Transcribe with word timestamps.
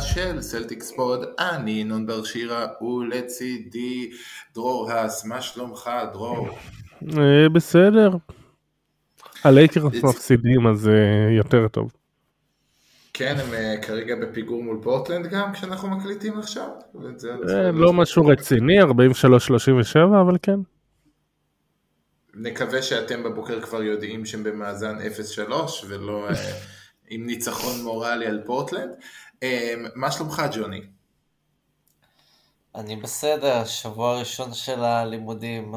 של 0.00 0.40
סלטיקס 0.40 0.82
pod, 0.82 1.24
אני 1.38 1.70
ינון 1.70 2.06
בר 2.06 2.24
שירה 2.24 2.66
ולצידי 2.82 4.10
דרור 4.54 4.90
האס, 4.90 5.24
מה 5.24 5.40
שלומך 5.40 5.90
דרור? 6.12 6.48
אה, 7.18 7.48
בסדר. 7.52 8.10
הלייקרס 9.44 10.04
מפסידים 10.04 10.66
אז 10.66 10.88
אה, 10.88 11.32
יותר 11.36 11.68
טוב. 11.68 11.92
כן, 13.14 13.36
הם 13.38 13.54
אה, 13.54 13.74
כרגע 13.82 14.14
בפיגור 14.16 14.62
מול 14.62 14.78
פורטלנד 14.82 15.26
גם 15.26 15.52
כשאנחנו 15.52 15.90
מקליטים 15.90 16.38
עכשיו? 16.38 16.68
לא 17.72 17.92
משהו 17.92 18.26
רציני, 18.26 18.82
43-37 18.82 18.86
אבל 20.20 20.36
כן. 20.42 20.58
נקווה 22.34 22.82
שאתם 22.82 23.22
בבוקר 23.22 23.60
כבר 23.60 23.82
יודעים 23.82 24.26
שהם 24.26 24.44
במאזן 24.44 24.98
0-3 25.48 25.52
ולא 25.88 26.28
עם 27.08 27.26
ניצחון 27.26 27.84
מורלי 27.84 28.26
על 28.26 28.40
פורטלנד. 28.46 28.90
מה 29.94 30.12
שלומך 30.12 30.42
ג'וני? 30.52 30.80
אני 32.74 32.96
בסדר, 32.96 33.64
שבוע 33.64 34.18
ראשון 34.18 34.54
של 34.54 34.80
הלימודים. 34.84 35.74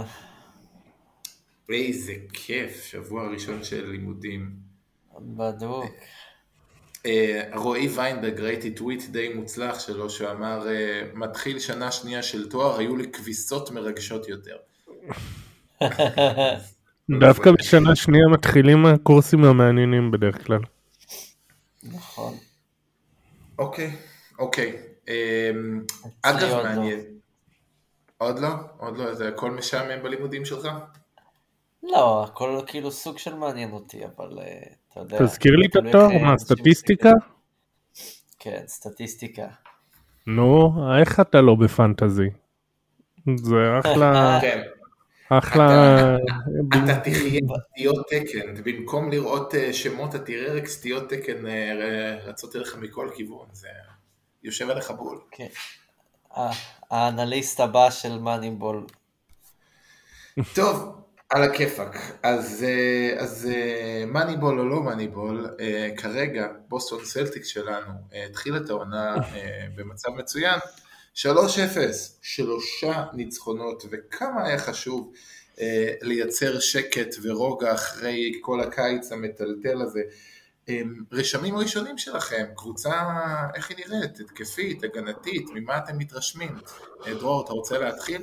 איזה 1.70 2.14
כיף, 2.34 2.86
שבוע 2.86 3.28
ראשון 3.28 3.64
של 3.64 3.90
לימודים. 3.90 4.52
בדיוק. 5.20 5.86
רועי 7.54 7.88
ויינברג, 7.88 8.40
ראיתי 8.40 8.72
טוויט 8.72 9.04
די 9.10 9.34
מוצלח 9.34 9.80
שלו, 9.80 10.10
שאמר, 10.10 10.68
מתחיל 11.14 11.60
שנה 11.60 11.92
שנייה 11.92 12.24
של 12.24 12.50
תואר, 12.50 12.80
היו 12.80 12.96
לי 12.96 13.12
כביסות 13.12 13.72
מרגשות 13.72 14.28
יותר. 14.28 14.58
דווקא 17.20 17.52
בשנה 17.52 17.96
שנייה 17.96 18.28
מתחילים 18.28 18.86
הקורסים 18.86 19.44
המעניינים 19.44 20.12
בדרך 20.12 20.46
כלל. 20.48 20.60
נכון. 21.84 22.38
אוקיי, 23.60 23.96
אוקיי. 24.40 24.78
אגב, 26.24 26.64
מעניין. 26.64 27.00
עוד 28.18 28.40
לא? 28.40 28.50
עוד 28.78 28.98
לא? 28.98 29.14
זה 29.14 29.28
הכל 29.28 29.52
משעמם 29.52 30.04
בלימודים 30.04 30.46
שלך? 30.46 30.68
לא, 31.84 32.24
הכל 32.24 32.60
כאילו 32.68 32.92
סוג 32.92 33.18
של 33.18 33.36
מעניין 33.36 33.72
אותי, 33.72 34.06
אבל 34.06 34.40
אתה 34.92 35.00
יודע. 35.00 35.26
תזכיר 35.26 35.56
לי 35.56 35.68
את 35.68 35.76
התואר, 35.76 36.18
מה, 36.24 36.38
סטטיסטיקה? 36.38 37.12
כן, 38.40 38.64
סטטיסטיקה. 38.68 39.48
נו, 40.28 40.72
איך 41.00 41.20
אתה 41.20 41.42
לא 41.42 41.56
בפנטזי? 41.56 42.30
זה 43.36 43.56
אחלה... 43.80 44.40
כן. 44.42 44.62
אחלה... 45.30 46.18
אתה 46.70 47.00
תחיה 47.00 47.42
סטיות 47.72 48.06
תקן, 48.10 48.64
במקום 48.64 49.12
לראות 49.12 49.54
שמות 49.72 50.16
אתה 50.16 50.26
תראה 50.26 50.54
רק 50.54 50.68
סטיות 50.68 51.10
תקן 51.10 51.46
רצות 52.24 52.56
אליך 52.56 52.76
מכל 52.76 53.10
כיוון, 53.16 53.48
זה 53.52 53.68
יושב 54.44 54.70
עליך 54.70 54.92
בול. 54.92 55.20
כן. 55.32 55.48
האנליסט 56.92 57.60
הבא 57.60 57.90
של 57.90 58.20
מאניבול. 58.20 58.86
טוב, 60.56 61.02
על 61.30 61.44
הכיפאק. 61.44 61.98
אז, 62.24 62.66
אז 63.18 63.50
מאניבול 64.08 64.60
או 64.60 64.66
לא 64.66 64.84
מאניבול, 64.84 65.50
כרגע 65.98 66.48
בוסטון 66.68 67.06
סלטיקס 67.06 67.48
שלנו 67.48 67.92
התחיל 68.30 68.58
את 68.58 68.70
העונה 68.70 69.16
במצב 69.76 70.10
מצוין. 70.10 70.60
3-0, 71.16 71.28
שלושה 72.22 73.04
ניצחונות, 73.14 73.84
וכמה 73.92 74.46
היה 74.46 74.60
חשוב 74.60 75.12
אה, 75.62 75.94
לייצר 76.02 76.60
שקט 76.60 77.16
ורוגע 77.24 77.74
אחרי 77.74 78.32
כל 78.42 78.62
הקיץ 78.62 79.12
המטלטל 79.12 79.82
הזה. 79.82 80.02
אה, 80.70 80.82
רשמים 81.12 81.58
ראשונים 81.58 81.98
שלכם, 81.98 82.46
קבוצה, 82.56 82.92
איך 83.56 83.70
היא 83.70 83.78
נראית? 83.78 84.20
התקפית, 84.20 84.84
הגנתית, 84.84 85.46
ממה 85.54 85.78
אתם 85.78 85.98
מתרשמים? 85.98 86.56
אה, 87.08 87.14
דרור, 87.14 87.46
אתה 87.46 87.54
רוצה 87.54 87.80
להתחיל? 87.80 88.22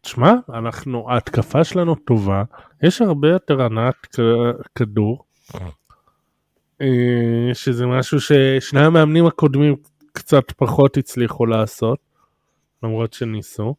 תשמע, 0.00 0.32
אנחנו, 0.48 1.10
ההתקפה 1.10 1.64
שלנו 1.64 1.94
טובה, 1.94 2.42
יש 2.82 3.02
הרבה 3.02 3.28
יותר 3.28 3.62
הנעת 3.62 4.16
כדור, 4.74 5.24
שזה 7.52 7.86
משהו 7.86 8.20
ששני 8.20 8.80
המאמנים 8.80 9.26
הקודמים 9.26 9.76
קצת 10.16 10.50
פחות 10.56 10.96
הצליחו 10.96 11.46
לעשות, 11.46 11.98
למרות 12.82 13.12
שניסו. 13.12 13.74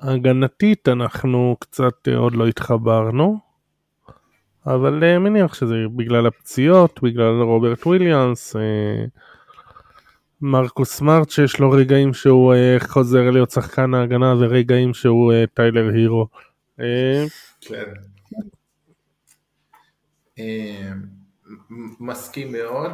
הגנתית 0.00 0.88
אנחנו 0.88 1.56
קצת 1.60 2.08
עוד 2.16 2.34
לא 2.34 2.46
התחברנו, 2.46 3.38
אבל 4.66 5.18
מניח 5.18 5.54
שזה 5.54 5.74
בגלל 5.96 6.26
הפציעות, 6.26 7.02
בגלל 7.02 7.42
רוברט 7.42 7.86
וויליאנס, 7.86 8.56
מרקוס 10.40 10.92
סמארט 10.96 11.30
שיש 11.30 11.60
לו 11.60 11.70
רגעים 11.70 12.14
שהוא 12.14 12.54
חוזר 12.78 13.30
להיות 13.30 13.50
שחקן 13.50 13.94
ההגנה 13.94 14.34
ורגעים 14.38 14.94
שהוא 14.94 15.32
טיילר 15.54 15.88
הירו. 15.94 16.26
כן. 17.60 17.94
מסכים 22.00 22.52
מאוד. 22.52 22.92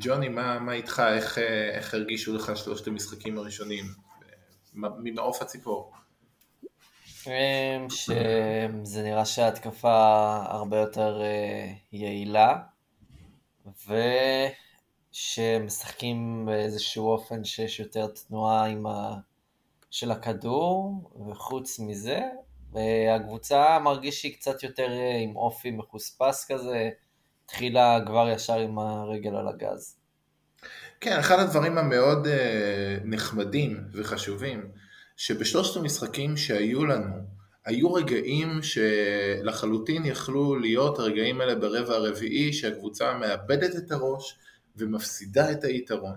ג'וני, 0.00 0.28
מה, 0.28 0.58
מה 0.58 0.72
איתך? 0.72 1.02
איך, 1.14 1.38
איך 1.72 1.94
הרגישו 1.94 2.34
לך 2.34 2.56
שלושת 2.56 2.86
המשחקים 2.86 3.38
הראשונים? 3.38 3.84
ממעוף 4.74 5.42
הציפור. 5.42 5.92
שזה 7.88 9.02
נראה 9.02 9.24
שההתקפה 9.24 10.36
הרבה 10.48 10.78
יותר 10.78 11.22
יעילה, 11.92 12.58
ושמשחקים 15.12 16.46
באיזשהו 16.46 17.10
אופן 17.10 17.44
שיש 17.44 17.80
יותר 17.80 18.06
תנועה 18.06 18.64
עם 18.66 18.86
ה... 18.86 19.14
של 19.90 20.10
הכדור, 20.10 21.10
וחוץ 21.30 21.78
מזה, 21.78 22.20
הקבוצה 23.16 23.78
מרגיש 23.78 24.20
שהיא 24.20 24.34
קצת 24.34 24.62
יותר 24.62 24.90
עם 25.22 25.36
אופי 25.36 25.70
מחוספס 25.70 26.44
כזה, 26.52 26.90
התחילה 27.52 27.98
כבר 28.06 28.28
ישר 28.28 28.58
עם 28.58 28.78
הרגל 28.78 29.36
על 29.36 29.48
הגז. 29.48 29.96
כן, 31.00 31.18
אחד 31.18 31.38
הדברים 31.38 31.78
המאוד 31.78 32.26
נחמדים 33.04 33.80
וחשובים, 33.92 34.68
שבשלושת 35.16 35.76
המשחקים 35.76 36.36
שהיו 36.36 36.86
לנו, 36.86 37.14
היו 37.64 37.92
רגעים 37.92 38.60
שלחלוטין 38.62 40.04
יכלו 40.04 40.56
להיות 40.56 40.98
הרגעים 40.98 41.40
האלה 41.40 41.54
ברבע 41.54 41.94
הרביעי, 41.94 42.52
שהקבוצה 42.52 43.18
מאבדת 43.18 43.76
את 43.76 43.92
הראש 43.92 44.38
ומפסידה 44.76 45.52
את 45.52 45.64
היתרון. 45.64 46.16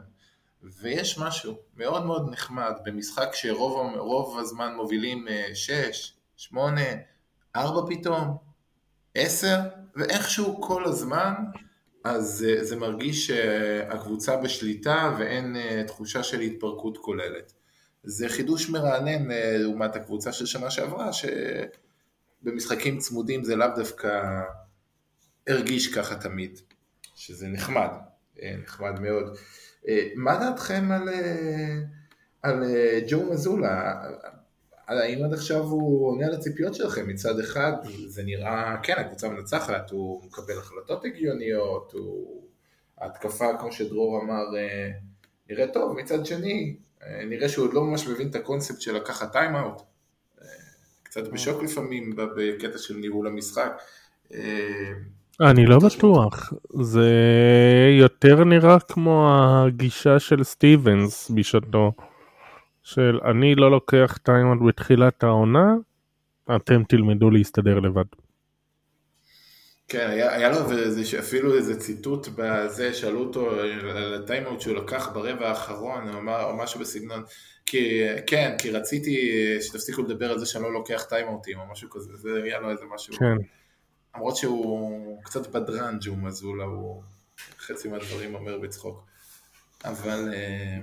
ויש 0.64 1.20
משהו 1.20 1.58
מאוד 1.78 2.06
מאוד 2.06 2.30
נחמד 2.32 2.74
במשחק 2.86 3.30
שרוב 3.34 4.40
הזמן 4.40 4.76
מובילים 4.76 5.28
6, 5.54 6.14
8, 6.38 6.82
4 7.56 7.82
פתאום, 7.90 8.38
10, 9.16 9.60
ואיכשהו 9.96 10.62
כל 10.62 10.86
הזמן, 10.86 11.34
אז 12.04 12.46
זה 12.62 12.76
מרגיש 12.76 13.28
שהקבוצה 13.28 14.38
בשליטה 14.38 15.16
ואין 15.20 15.56
תחושה 15.88 16.24
של 16.24 16.40
התפרקות 16.40 16.98
כוללת. 16.98 17.54
זה 18.04 18.30
חידוש 18.30 18.70
מרענן 18.70 19.28
לעומת 19.32 19.96
הקבוצה 19.96 20.32
של 20.32 20.46
שנה 20.46 20.72
שעברה, 20.72 21.10
שבמשחקים 22.44 22.98
צמודים 22.98 23.44
זה 23.44 23.56
לאו 23.56 23.68
דווקא 23.76 24.42
הרגיש 25.48 25.96
ככה 25.96 26.16
תמיד, 26.16 26.60
שזה 27.16 27.48
נחמד, 27.48 27.90
נחמד 28.64 29.00
מאוד. 29.00 29.38
מה 30.16 30.38
דעתכם 30.38 30.92
על, 30.92 31.10
על 32.42 32.64
ג'ו 33.08 33.32
מאזולה? 33.32 34.02
האם 34.88 35.24
עד 35.24 35.34
עכשיו 35.34 35.62
הוא 35.62 36.12
עונה 36.12 36.26
על 36.26 36.34
הציפיות 36.34 36.76
שלכם? 36.76 37.08
מצד 37.08 37.40
אחד 37.40 37.72
זה 38.08 38.24
נראה, 38.24 38.76
כן, 38.84 38.94
הקבוצה 38.98 39.30
מנצחת, 39.30 39.92
הוא 39.92 40.24
מקבל 40.26 40.58
החלטות 40.58 41.06
הגיוניות, 41.06 41.92
הוא... 41.94 42.42
ההתקפה, 43.02 43.46
כמו 43.60 43.72
שדרור 43.72 44.22
אמר, 44.22 44.44
נראה 45.50 45.68
טוב, 45.68 45.98
מצד 45.98 46.26
שני, 46.26 46.76
נראה 47.26 47.50
שהוא 47.50 47.66
עוד 47.66 47.74
לא 47.74 47.84
ממש 47.84 48.08
מבין 48.08 48.28
את 48.28 48.36
הקונספט 48.36 48.82
של 48.82 48.96
לקחת 48.96 49.32
timeout. 49.32 49.82
קצת 51.04 51.28
בשוק 51.28 51.64
לפעמים 51.64 52.16
בקטע 52.16 52.78
של 52.78 52.96
ניהול 52.96 53.28
המשחק. 53.28 53.82
אני 55.42 55.66
לא 55.66 55.80
בטוח, 55.80 56.54
זה 56.82 57.10
יותר 58.00 58.44
נראה 58.44 58.80
כמו 58.80 59.30
הגישה 59.30 60.20
של 60.20 60.44
סטיבנס 60.44 61.32
בשעתו. 61.36 61.92
של 62.86 63.20
אני 63.32 63.56
לא 63.56 63.72
לוקח 63.72 64.18
timeout 64.24 64.60
בתחילת 64.68 65.24
העונה, 65.24 65.74
אתם 66.56 66.84
תלמדו 66.84 67.30
להסתדר 67.30 67.80
לבד. 67.80 68.04
כן, 69.88 70.10
היה, 70.10 70.36
היה 70.36 70.50
לו 70.50 70.72
איזה, 70.72 71.20
אפילו 71.20 71.56
איזה 71.56 71.80
ציטוט 71.80 72.28
בזה, 72.36 72.94
שאלו 72.94 73.20
אותו 73.20 73.52
על 73.90 74.24
ה 74.24 74.28
timeout 74.29 74.62
שהוא 74.62 74.76
לקח 74.76 75.10
ברבע 75.14 75.50
האחרון, 75.50 76.16
או, 76.16 76.58
משהו 76.58 76.80
בסגנון, 76.80 77.24
כי, 77.66 78.02
כן, 78.28 78.56
כי 78.58 78.72
רציתי 78.72 79.32
שתפסיקו 79.62 80.02
לדבר 80.02 80.32
על 80.32 80.40
זה 80.40 80.46
שאני 80.46 80.64
לא 80.64 80.74
לוקח 80.74 81.06
טיימאוטים, 81.10 81.60
או 81.60 81.64
משהו 81.72 81.90
כזה, 81.90 82.16
זה 82.16 82.44
היה 82.44 82.60
לו 82.60 82.72
איזה 82.72 82.86
משהו. 82.96 83.14
כן. 83.18 83.36
למרות 84.16 84.36
שהוא 84.36 85.24
קצת 85.24 85.48
בדרן 85.48 85.98
ג'ו 86.02 86.16
מזולה, 86.16 86.64
הוא 86.64 87.04
חצי 87.60 87.88
מהדברים 87.88 88.36
אומר 88.36 88.58
בצחוק. 88.58 89.06
אבל 89.86 90.34
אה, 90.34 90.78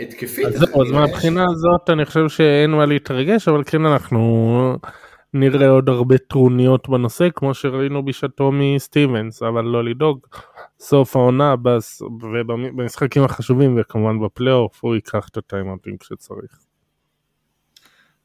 התקפית... 0.00 0.46
אז 0.46 0.54
זהו, 0.54 0.82
אז 0.82 0.90
מהבחינה 0.90 1.44
הזאת 1.44 1.90
אני 1.90 2.04
חושב 2.04 2.28
שאין 2.28 2.70
מה 2.70 2.86
להתרגש, 2.86 3.48
אבל 3.48 3.62
כן 3.66 3.86
אנחנו 3.86 4.76
נראה 5.34 5.68
עוד 5.68 5.88
הרבה 5.88 6.18
טרוניות 6.18 6.88
בנושא, 6.88 7.28
כמו 7.34 7.54
שראינו 7.54 8.04
בשעתו 8.04 8.50
מסטיבנס, 8.52 9.42
אבל 9.42 9.64
לא 9.64 9.84
לדאוג. 9.84 10.26
סוף 10.80 11.16
העונה 11.16 11.54
ובמשחקים 12.00 13.24
החשובים 13.24 13.76
וכמובן 13.80 14.20
בפלייאוף 14.20 14.78
הוא 14.80 14.94
ייקח 14.94 15.28
את 15.28 15.36
הטיימאוטים 15.36 15.96
כשצריך. 15.96 16.68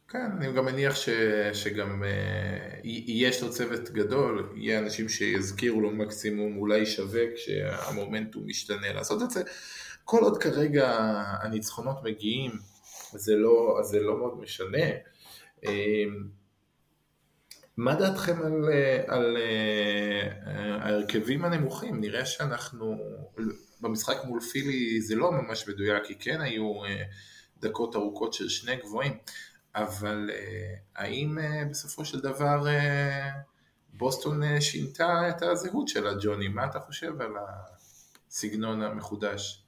כן, 0.10 0.30
אני 0.38 0.54
גם 0.54 0.66
מניח 0.66 0.96
ש, 0.96 1.10
שגם 1.54 2.04
uh, 2.04 2.88
יש 3.08 3.44
לו 3.44 3.50
צוות 3.50 3.90
גדול, 3.90 4.50
יהיה 4.56 4.80
אנשים 4.80 5.10
שיזכירו 5.10 5.82
לו 5.82 5.92
מקסימום, 5.92 6.58
אולי 6.58 6.78
ישווק 6.78 7.30
כשהמומנטום 7.36 8.44
משתנה 8.46 8.94
לעשות 8.94 9.22
את 9.22 9.32
זה. 9.32 9.42
כל 10.06 10.20
עוד 10.24 10.38
כרגע 10.38 10.92
הניצחונות 11.42 12.04
מגיעים, 12.04 12.52
זה 13.12 13.36
לא, 13.36 13.80
זה 13.84 14.00
לא 14.00 14.18
מאוד 14.18 14.38
משנה. 14.40 14.88
Uh, 15.62 15.68
מה 17.78 17.96
דעתכם 17.96 18.42
על, 18.42 18.70
על 19.08 19.38
uh, 19.38 20.50
ההרכבים 20.82 21.46
הנמוכים? 21.46 22.02
נראה 22.02 22.26
שאנחנו, 22.26 22.98
במשחק 23.82 24.18
מול 24.26 24.42
פילי 24.42 25.02
זה 25.02 25.16
לא 25.16 25.32
ממש 25.32 25.68
מדויק, 25.70 26.04
כי 26.06 26.16
כן 26.20 26.42
היו 26.42 26.86
uh, 26.86 26.88
דקות 27.62 27.96
ארוכות 27.96 28.34
של 28.34 28.50
שני 28.50 28.76
גבוהים. 28.76 29.18
אבל 29.76 30.30
אה, 30.34 30.76
האם 30.96 31.40
אה, 31.40 31.64
בסופו 31.70 32.06
של 32.06 32.20
דבר 32.20 32.68
אה, 32.68 33.30
בוסטון 33.94 34.62
שינתה 34.62 35.30
את 35.30 35.42
הזהות 35.42 35.88
שלה, 35.88 36.12
ג'וני? 36.22 36.48
מה 36.48 36.66
אתה 36.66 36.80
חושב 36.80 37.22
על 37.22 37.32
הסגנון 38.30 38.82
המחודש? 38.82 39.63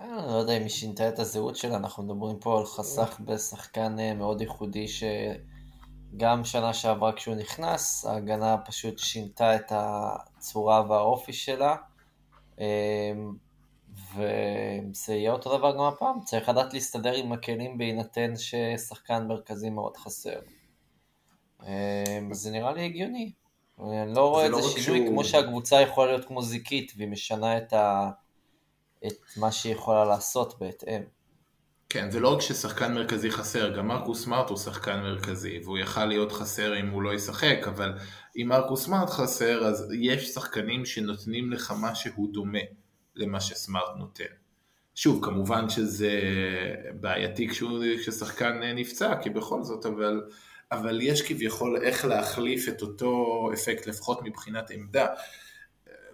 אני 0.00 0.26
לא 0.26 0.38
יודע 0.38 0.56
אם 0.56 0.62
היא 0.62 0.70
שינתה 0.70 1.08
את 1.08 1.18
הזהות 1.18 1.56
שלה, 1.56 1.76
אנחנו 1.76 2.02
מדברים 2.02 2.38
פה 2.38 2.58
על 2.58 2.66
חסך 2.66 3.20
בשחקן 3.24 4.18
מאוד 4.18 4.40
ייחודי 4.40 4.86
שגם 4.88 6.44
שנה 6.44 6.74
שעברה 6.74 7.12
כשהוא 7.12 7.34
נכנס, 7.34 8.04
ההגנה 8.04 8.56
פשוט 8.58 8.98
שינתה 8.98 9.56
את 9.56 9.72
הצורה 9.74 10.84
והאופי 10.88 11.32
שלה. 11.32 11.76
וזה 14.14 15.14
יהיה 15.14 15.32
אותו 15.32 15.58
דבר 15.58 15.74
גם 15.74 15.80
הפעם, 15.80 16.20
צריך 16.24 16.48
לדעת 16.48 16.74
להסתדר 16.74 17.12
עם 17.12 17.32
הכלים 17.32 17.78
בהינתן 17.78 18.32
ששחקן 18.36 19.26
מרכזי 19.26 19.70
מאוד 19.70 19.96
חסר. 19.96 20.38
זה 22.32 22.50
נראה 22.50 22.72
לי 22.72 22.84
הגיוני. 22.84 23.32
אני 23.80 24.14
לא 24.14 24.30
רואה 24.30 24.48
לא 24.48 24.60
זה 24.62 24.68
שינוי 24.68 24.98
שהוא... 24.98 25.08
כמו 25.08 25.24
שהקבוצה 25.24 25.80
יכולה 25.80 26.12
להיות 26.12 26.24
כמו 26.24 26.42
זיקית 26.42 26.92
והיא 26.96 27.08
משנה 27.08 27.58
את, 27.58 27.72
ה... 27.72 28.10
את 29.06 29.36
מה 29.36 29.52
שהיא 29.52 29.72
יכולה 29.72 30.04
לעשות 30.04 30.58
בהתאם. 30.60 31.02
כן, 31.90 32.10
זה 32.10 32.20
לא 32.20 32.34
רק 32.34 32.40
ששחקן 32.40 32.94
מרכזי 32.94 33.30
חסר, 33.30 33.76
גם 33.76 33.88
מרקוס 33.88 34.24
סמארט 34.24 34.48
הוא 34.48 34.58
שחקן 34.58 35.00
מרכזי, 35.00 35.60
והוא 35.64 35.78
יכל 35.78 36.04
להיות 36.04 36.32
חסר 36.32 36.80
אם 36.80 36.88
הוא 36.88 37.02
לא 37.02 37.14
ישחק, 37.14 37.58
אבל 37.66 37.92
אם 38.36 38.46
מרקוס 38.48 38.84
סמארט 38.84 39.10
חסר, 39.10 39.66
אז 39.66 39.92
יש 40.00 40.28
שחקנים 40.28 40.84
שנותנים 40.84 41.52
לך 41.52 41.74
משהו 41.80 42.26
דומה. 42.32 42.58
למה 43.18 43.40
שסמארט 43.40 43.96
נותן. 43.98 44.24
שוב, 44.94 45.24
כמובן 45.24 45.68
שזה 45.68 46.20
בעייתי 47.00 47.48
כששחקן 47.48 48.60
נפצע, 48.62 49.14
כי 49.22 49.30
בכל 49.30 49.62
זאת, 49.62 49.86
אבל, 49.86 50.22
אבל 50.72 51.00
יש 51.02 51.22
כביכול 51.22 51.76
איך 51.82 52.04
להחליף 52.04 52.68
את 52.68 52.82
אותו 52.82 53.50
אפקט, 53.54 53.86
לפחות 53.86 54.22
מבחינת 54.22 54.70
עמדה. 54.70 55.06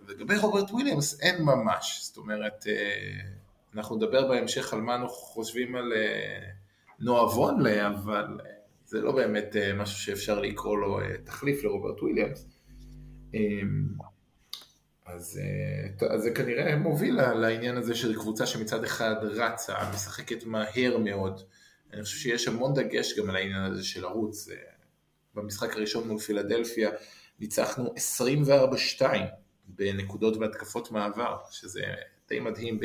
לגבי 0.09 0.37
רוברט 0.37 0.71
וויליאמס 0.71 1.21
אין 1.21 1.43
ממש, 1.43 2.01
זאת 2.03 2.17
אומרת, 2.17 2.65
אה, 2.69 3.21
אנחנו 3.75 3.97
נדבר 3.97 4.29
בהמשך 4.29 4.73
על 4.73 4.81
מה 4.81 4.95
אנחנו 4.95 5.09
חושבים 5.09 5.77
על 5.77 5.93
אה, 5.93 6.51
נועה 7.01 7.25
וונלה, 7.25 7.89
אבל 7.89 8.41
אה, 8.47 8.51
זה 8.87 9.01
לא 9.01 9.13
באמת 9.13 9.57
משהו 9.77 9.99
שאפשר 9.99 10.41
לקרוא 10.41 10.79
לו 10.79 11.01
תחליף 11.25 11.65
לרוברט 11.65 12.03
וויליאמס. 12.03 12.47
אז, 15.07 15.41
אה, 15.43 16.09
אז 16.09 16.23
זה 16.23 16.31
כנראה 16.31 16.77
מוביל 16.77 17.15
לעניין 17.15 17.77
הזה 17.77 17.95
של 17.95 18.15
קבוצה 18.15 18.47
שמצד 18.47 18.85
אחד 18.85 19.15
רצה, 19.23 19.75
משחקת 19.95 20.45
מהר 20.45 20.99
מאוד. 20.99 21.41
אני 21.93 22.03
חושב 22.03 22.19
שיש 22.19 22.49
המון 22.49 22.75
דגש 22.75 23.19
גם 23.19 23.31
על 23.31 23.37
העניין 23.37 23.63
הזה 23.63 23.85
של 23.85 24.03
לרוץ. 24.03 24.49
אה, 24.49 24.57
במשחק 25.35 25.77
הראשון 25.77 26.09
מול 26.09 26.19
פילדלפיה 26.19 26.91
ניצחנו 27.41 27.95
24-2 29.01 29.03
בנקודות 29.67 30.37
והתקפות 30.37 30.91
מעבר, 30.91 31.37
שזה 31.51 31.85
די 32.29 32.41
מדהים 32.41 32.81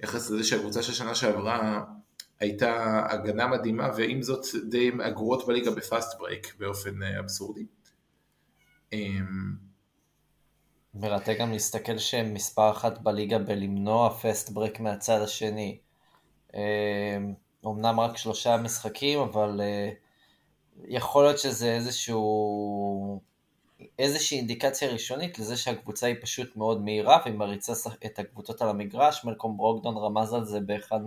ביחס 0.00 0.30
לזה 0.30 0.44
שהקבוצה 0.44 0.82
של 0.82 0.92
שנה 0.92 1.14
שעברה 1.14 1.84
הייתה 2.40 3.02
הגנה 3.10 3.46
מדהימה, 3.46 3.90
ועם 3.96 4.22
זאת 4.22 4.46
די 4.68 4.90
הגרועות 5.04 5.46
בליגה 5.46 5.70
ב 5.70 5.80
fast 5.80 6.18
break 6.18 6.54
באופן 6.58 7.02
אה, 7.02 7.18
אבסורדי. 7.18 7.66
אמ, 8.92 9.56
מרתק 10.94 11.36
גם 11.40 11.52
להסתכל 11.52 11.98
שהם 11.98 12.34
מספר 12.34 12.70
אחת 12.70 12.98
בליגה 12.98 13.38
בלמנוע 13.38 14.10
פסט 14.10 14.50
ברק 14.50 14.80
מהצד 14.80 15.20
השני. 15.20 15.78
אומנם 17.64 18.00
רק 18.00 18.16
שלושה 18.16 18.56
משחקים, 18.56 19.18
אבל 19.18 19.60
אה, 19.60 19.90
יכול 20.84 21.24
להיות 21.24 21.38
שזה 21.38 21.74
איזשהו... 21.74 23.20
איזושהי 23.98 24.38
אינדיקציה 24.38 24.92
ראשונית 24.92 25.38
לזה 25.38 25.56
שהקבוצה 25.56 26.06
היא 26.06 26.16
פשוט 26.20 26.56
מאוד 26.56 26.84
מהירה 26.84 27.20
והיא 27.24 27.34
מריצה 27.34 27.72
את 28.06 28.18
הקבוצות 28.18 28.62
על 28.62 28.68
המגרש, 28.68 29.24
מלקום 29.24 29.56
ברוקדון 29.56 29.96
רמז 29.96 30.32
על 30.32 30.44
זה 30.44 30.60
באחד 30.60 31.00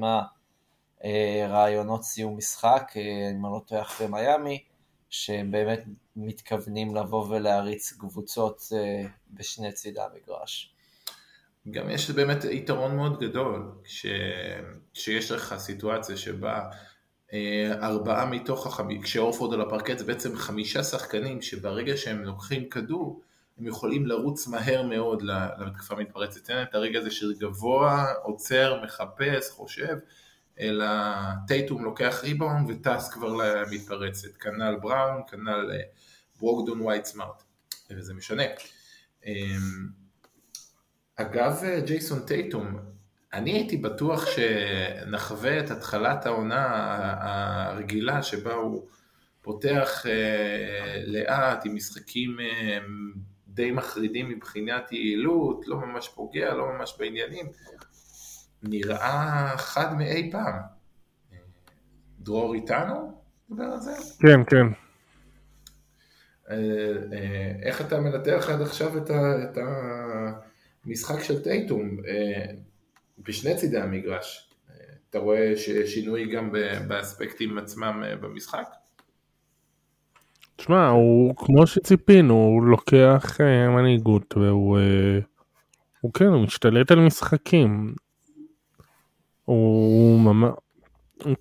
מהרעיונות 1.04 2.04
סיום 2.04 2.38
משחק, 2.38 2.92
אה, 2.96 3.32
אם 3.32 3.46
אני 3.46 3.54
לא 3.54 3.62
טועה 3.68 3.82
אחרי 3.82 4.08
מיאמי, 4.08 4.64
שהם 5.10 5.52
באמת 5.52 5.84
מתכוונים 6.16 6.96
לבוא 6.96 7.28
ולהריץ 7.30 7.94
קבוצות 7.94 8.62
אה, 8.76 9.08
בשני 9.34 9.72
צידי 9.72 10.02
המגרש. 10.02 10.74
גם 11.72 11.90
יש 11.90 12.12
באמת 12.12 12.44
יתרון 12.44 12.96
מאוד 12.96 13.20
גדול 13.20 13.72
ש... 13.86 14.06
שיש 14.94 15.32
לך 15.32 15.56
סיטואציה 15.58 16.18
שבה 16.18 16.60
אה, 16.60 16.70
ארבעה 17.82 18.26
מתוך 18.26 18.68
החמישה, 18.68 19.04
כשאורפורד 19.04 19.54
על 19.54 19.62
הפרקט 19.62 19.98
זה 19.98 20.06
בעצם 20.06 20.36
חמישה 20.36 20.84
שחקנים 20.84 21.42
שברגע 21.42 21.98
שהם 21.98 22.24
לוקחים 22.24 22.70
כדור 22.70 23.22
הם 23.58 23.68
יכולים 23.68 24.06
לרוץ 24.06 24.48
מהר 24.48 24.84
מאוד 24.84 25.22
למתקפה 25.22 25.96
מתפרצת. 25.96 26.50
אין 26.50 26.62
את 26.62 26.76
הרגע 26.76 27.00
הזה 27.00 27.12
של 27.12 27.34
גבוה, 27.34 28.14
עוצר, 28.24 28.82
מחפש, 28.84 29.50
חושב, 29.50 29.98
אלא 30.60 30.86
טייטום 31.48 31.84
לוקח 31.84 32.20
ריבאונד 32.24 32.70
וטס 32.70 33.10
כבר 33.10 33.34
למתפרצת, 33.34 34.38
כנ"ל 34.38 34.76
בראון, 34.82 35.22
כנ"ל 35.28 35.72
אה, 35.72 35.82
ברוקדון 36.40 36.82
ווייט 36.82 37.06
סמארט, 37.06 37.44
וזה 37.92 38.14
משנה. 38.14 38.44
אמ, 39.26 39.88
אגב 41.16 41.64
ג'ייסון 41.86 42.20
טייטום, 42.20 42.80
אני 43.34 43.52
הייתי 43.52 43.78
בטוח 43.78 44.26
שנחווה 44.26 45.60
את 45.60 45.72
התחלת 45.72 46.26
העונה 46.26 46.68
הרגילה 47.20 48.24
שבה 48.24 48.54
הוא 48.54 48.88
פותח 49.42 50.06
אה, 50.06 51.02
לאט 51.06 51.66
עם 51.66 51.76
משחקים 51.76 52.40
אה, 52.40 52.78
די 53.48 53.72
מחרידים 53.72 54.30
מבחינת 54.30 54.92
יעילות, 54.92 55.68
לא 55.68 55.78
ממש 55.78 56.10
פוגע, 56.10 56.54
לא 56.54 56.68
ממש 56.74 56.96
בעניינים, 57.00 57.46
נראה 58.64 59.54
חד 59.58 59.98
מאי 59.98 60.30
פעם. 60.32 60.56
דרור 62.20 62.54
איתנו? 62.54 63.22
דבר 63.52 63.64
על 63.64 63.80
זה? 63.80 63.92
כן, 64.20 64.40
כן. 64.48 64.68
אה, 66.50 66.56
איך 67.64 67.82
אתה 67.82 68.00
מנתח 68.00 68.50
עד 68.50 68.62
עכשיו 68.62 68.98
את, 68.98 69.58
המשחק 70.86 71.24
של 71.24 71.44
טייטום 71.44 71.98
בשני 73.28 73.56
צידי 73.56 73.78
המגרש? 73.78 74.50
אתה 75.10 75.20
רואה 75.20 75.54
שינוי 75.86 76.26
גם 76.26 76.52
באספקטים 76.88 77.58
עצמם 77.58 78.04
במשחק? 78.22 78.68
תשמע, 80.56 80.88
הוא 80.88 81.36
כמו 81.38 81.68
שציפינו, 81.68 82.34
הוא 82.34 82.64
לוקח 82.64 83.38
מנהיגות 83.70 84.38
והוא 84.38 84.80
הוא 86.02 86.14
כן, 86.14 86.26
הוא 86.26 86.44
משתלט 86.44 86.92
על 86.92 87.00
משחקים. 87.00 87.96
הוא 89.46 90.20
ממש, 90.20 90.52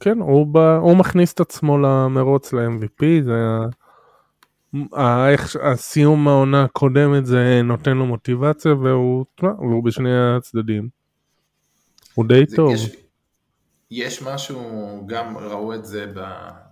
כן, 0.00 0.18
הוא, 0.18 0.46
בא, 0.46 0.76
הוא 0.76 0.96
מכניס 0.96 1.32
את 1.32 1.40
עצמו 1.40 1.78
למרוץ 1.78 2.52
ל-MVP, 2.52 3.04
זה 3.22 3.34
איך 5.28 5.56
הסיום 5.62 6.28
העונה 6.28 6.64
הקודמת 6.64 7.26
זה 7.26 7.60
נותן 7.64 7.96
לו 7.96 8.06
מוטיבציה 8.06 8.74
והוא, 8.74 9.24
תשמע, 9.34 9.52
והוא 9.58 9.84
בשני 9.84 10.36
הצדדים. 10.36 10.95
הוא 12.16 12.26
די 12.28 12.46
טוב. 12.56 12.74
יש, 12.74 12.96
יש 13.90 14.22
משהו, 14.22 14.60
גם 15.06 15.38
ראו 15.38 15.74
את 15.74 15.84
זה 15.84 16.06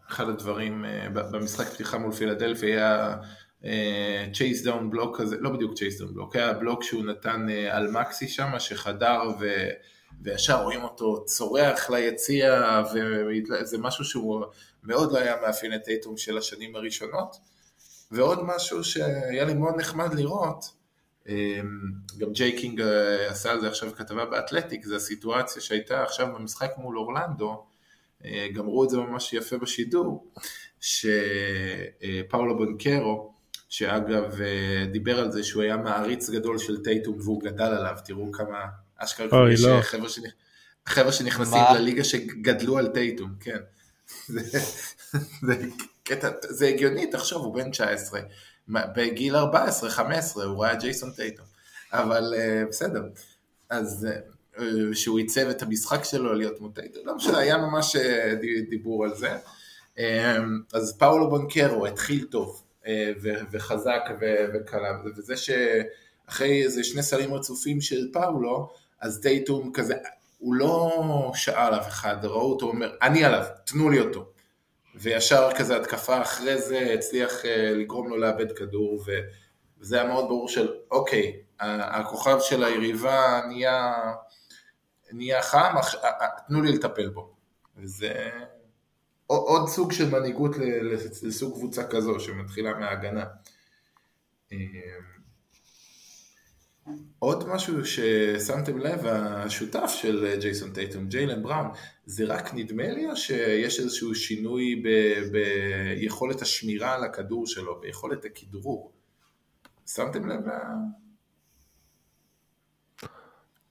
אחד 0.08 0.28
הדברים 0.28 0.84
במשחק 1.12 1.66
פתיחה 1.66 1.98
מול 1.98 2.12
פילדלפיה 2.12 2.66
היה 2.66 3.16
chase 4.34 4.62
down 4.62 4.90
block 4.90 5.20
כזה, 5.20 5.36
לא 5.40 5.50
בדיוק 5.50 5.74
chase 5.74 5.98
down 5.98 6.14
block, 6.14 6.36
היה 6.36 6.52
בלוק 6.52 6.82
שהוא 6.82 7.04
נתן 7.04 7.46
על 7.70 7.90
מקסי 7.90 8.28
שם 8.28 8.48
שחדר 8.58 9.20
ו... 9.40 9.46
וישר 10.22 10.62
רואים 10.62 10.82
אותו 10.82 11.24
צורח 11.24 11.90
ליציע 11.90 12.82
וזה 12.92 13.78
משהו 13.78 14.04
שהוא 14.04 14.44
מאוד 14.82 15.12
לא 15.12 15.18
היה 15.18 15.36
מאפיין 15.42 15.74
את 15.74 15.84
טייטום 15.84 16.16
של 16.16 16.38
השנים 16.38 16.76
הראשונות 16.76 17.36
ועוד 18.10 18.38
משהו 18.42 18.84
שהיה 18.84 19.44
לי 19.44 19.54
מאוד 19.54 19.74
נחמד 19.76 20.14
לראות 20.14 20.83
גם 22.18 22.32
ג'יי 22.32 22.56
קינג 22.58 22.80
אה, 22.80 23.30
עשה 23.30 23.50
על 23.50 23.60
זה 23.60 23.68
עכשיו 23.68 23.94
כתבה 23.94 24.24
באתלטיק, 24.24 24.84
זה 24.84 24.96
הסיטואציה 24.96 25.62
שהייתה 25.62 26.02
עכשיו 26.02 26.26
במשחק 26.34 26.70
מול 26.78 26.98
אורלנדו, 26.98 27.64
אה, 28.24 28.48
גמרו 28.52 28.84
את 28.84 28.90
זה 28.90 28.96
ממש 28.96 29.32
יפה 29.32 29.58
בשידור, 29.58 30.30
שפאולו 30.80 32.56
בונקרו, 32.56 33.34
שאגב 33.68 34.40
אה, 34.40 34.86
דיבר 34.92 35.18
על 35.20 35.32
זה 35.32 35.44
שהוא 35.44 35.62
היה 35.62 35.76
מעריץ 35.76 36.30
גדול 36.30 36.58
של 36.58 36.82
טייטום 36.82 37.18
והוא 37.20 37.42
גדל 37.42 37.64
עליו, 37.64 37.96
תראו 38.04 38.32
כמה 38.32 38.64
אשכרה 38.96 39.52
יש 39.52 39.64
לא. 39.64 39.80
חבר'ה 39.80 40.08
שנכ... 40.08 40.32
חבר'ה 40.86 41.12
שנכנסים 41.12 41.58
מה? 41.58 41.78
לליגה 41.78 42.04
שגדלו 42.04 42.78
על 42.78 42.86
טייטום, 42.86 43.30
כן. 43.40 43.58
זה, 44.26 44.40
זה, 45.42 45.66
קטע, 46.02 46.28
זה 46.42 46.68
הגיוני, 46.68 47.06
תחשוב, 47.06 47.44
הוא 47.44 47.54
בן 47.54 47.70
19, 47.70 48.20
בגיל 48.68 49.36
14-15 49.36 49.38
הוא 50.44 50.64
ראה 50.64 50.74
ג'ייסון 50.74 51.10
טייטום, 51.10 51.46
אבל 51.92 52.34
uh, 52.34 52.68
בסדר, 52.68 53.02
אז 53.70 54.08
uh, 54.56 54.62
שהוא 54.92 55.18
עיצב 55.18 55.48
את 55.48 55.62
המשחק 55.62 56.04
שלו 56.04 56.34
להיות 56.34 56.58
כמו 56.58 56.68
טייטום, 56.68 57.06
לא 57.06 57.16
משנה, 57.16 57.38
היה 57.38 57.56
ממש 57.56 57.96
uh, 57.96 58.00
דיבור 58.70 59.04
על 59.04 59.14
זה. 59.14 59.36
אז 60.72 60.96
פאולו 60.98 61.30
בונקרו 61.30 61.86
התחיל 61.86 62.24
טוב 62.30 62.62
וחזק 63.50 64.00
וקלה, 64.54 64.98
וזה 65.16 65.34
שאחרי 65.36 66.62
איזה 66.62 66.84
שני 66.84 67.02
סלים 67.02 67.34
רצופים 67.34 67.80
של 67.80 68.08
פאולו, 68.12 68.70
אז 69.00 69.20
טייטום 69.20 69.72
כזה, 69.72 69.94
הוא 70.38 70.54
לא 70.54 71.32
שאל 71.34 71.74
אף 71.74 71.88
אחד, 71.88 72.16
ראו 72.22 72.52
אותו 72.52 72.66
אומר, 72.66 72.94
אני 73.02 73.24
עליו, 73.24 73.44
תנו 73.66 73.90
לי 73.90 74.00
אותו. 74.00 74.33
וישר 74.94 75.48
כזה 75.58 75.76
התקפה 75.76 76.22
אחרי 76.22 76.62
זה 76.62 76.94
הצליח 76.94 77.44
אה, 77.44 77.70
לגרום 77.74 78.08
לו 78.08 78.16
לאבד 78.16 78.52
כדור, 78.52 79.04
וזה 79.78 80.00
היה 80.00 80.08
מאוד 80.08 80.24
ברור 80.24 80.48
של 80.48 80.74
אוקיי, 80.90 81.42
הכוכב 81.58 82.38
של 82.40 82.64
היריבה 82.64 83.40
נהיה, 83.48 83.94
נהיה 85.12 85.42
חם, 85.42 85.74
תנו 86.48 86.62
לי 86.62 86.72
לטפל 86.72 87.08
בו. 87.08 87.34
וזה 87.76 88.30
עוד 89.26 89.68
סוג 89.68 89.92
של 89.92 90.10
מנהיגות 90.10 90.56
לסוג 91.22 91.54
קבוצה 91.54 91.86
כזו 91.86 92.20
שמתחילה 92.20 92.74
מההגנה. 92.74 93.24
אה, 96.88 96.92
עוד 97.18 97.48
משהו 97.48 97.84
ששמתם 97.84 98.78
לב, 98.78 99.06
השותף 99.06 99.90
של 99.96 100.36
ג'ייסון 100.40 100.72
טייטום, 100.72 101.08
ג'יילן 101.08 101.42
בראון, 101.42 101.66
זה 102.06 102.24
רק 102.24 102.54
נדמה 102.54 102.88
לי 102.88 103.10
או 103.10 103.16
שיש 103.16 103.80
איזשהו 103.80 104.14
שינוי 104.14 104.82
ב- 104.84 105.22
ביכולת 105.32 106.42
השמירה 106.42 106.94
על 106.94 107.04
הכדור 107.04 107.46
שלו, 107.46 107.80
ביכולת 107.80 108.24
הכדרור? 108.24 108.92
שמתם 109.86 110.28
לב? 110.28 110.40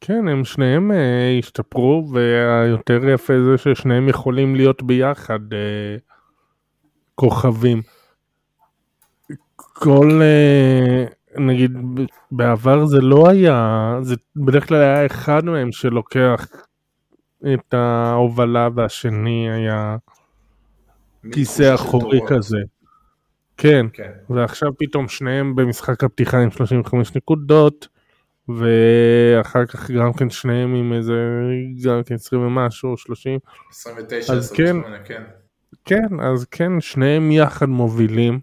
כן, 0.01 0.27
הם 0.27 0.45
שניהם 0.45 0.91
uh, 0.91 1.39
השתפרו, 1.39 2.09
והיותר 2.13 3.09
יפה 3.09 3.33
זה 3.43 3.57
ששניהם 3.57 4.09
יכולים 4.09 4.55
להיות 4.55 4.83
ביחד 4.83 5.39
uh, 5.39 5.55
כוכבים. 7.15 7.81
כל... 9.57 10.21
Uh, 10.21 11.22
נגיד 11.37 11.71
בעבר 12.31 12.85
זה 12.85 13.01
לא 13.01 13.29
היה, 13.29 13.95
זה 14.01 14.15
בדרך 14.35 14.67
כלל 14.67 14.77
היה 14.77 15.05
אחד 15.05 15.45
מהם 15.45 15.71
שלוקח 15.71 16.47
את 17.53 17.73
ההובלה 17.73 18.69
והשני 18.75 19.49
היה 19.51 19.97
כיסא 21.31 21.75
אחורי 21.75 22.19
כזה. 22.27 22.57
כן, 23.57 23.85
כן, 23.93 24.11
ועכשיו 24.29 24.69
פתאום 24.77 25.07
שניהם 25.07 25.55
במשחק 25.55 26.03
הפתיחה 26.03 26.39
עם 26.39 26.51
35 26.51 27.15
נקודות 27.15 27.87
ואחר 28.49 29.65
כך 29.65 29.91
גם 29.91 30.13
כן 30.13 30.29
שניהם 30.29 30.75
עם 30.75 30.93
איזה 30.93 31.13
גם 31.83 32.03
כן 32.05 32.15
20 32.15 32.41
ומשהו 32.41 32.97
30 32.97 33.39
29 33.71 34.33
אז 34.33 34.51
28 34.51 34.97
כן, 34.97 35.03
כן. 35.05 35.23
כן 35.85 36.19
אז 36.19 36.45
כן 36.45 36.81
שניהם 36.81 37.31
יחד 37.31 37.65
מובילים 37.65 38.39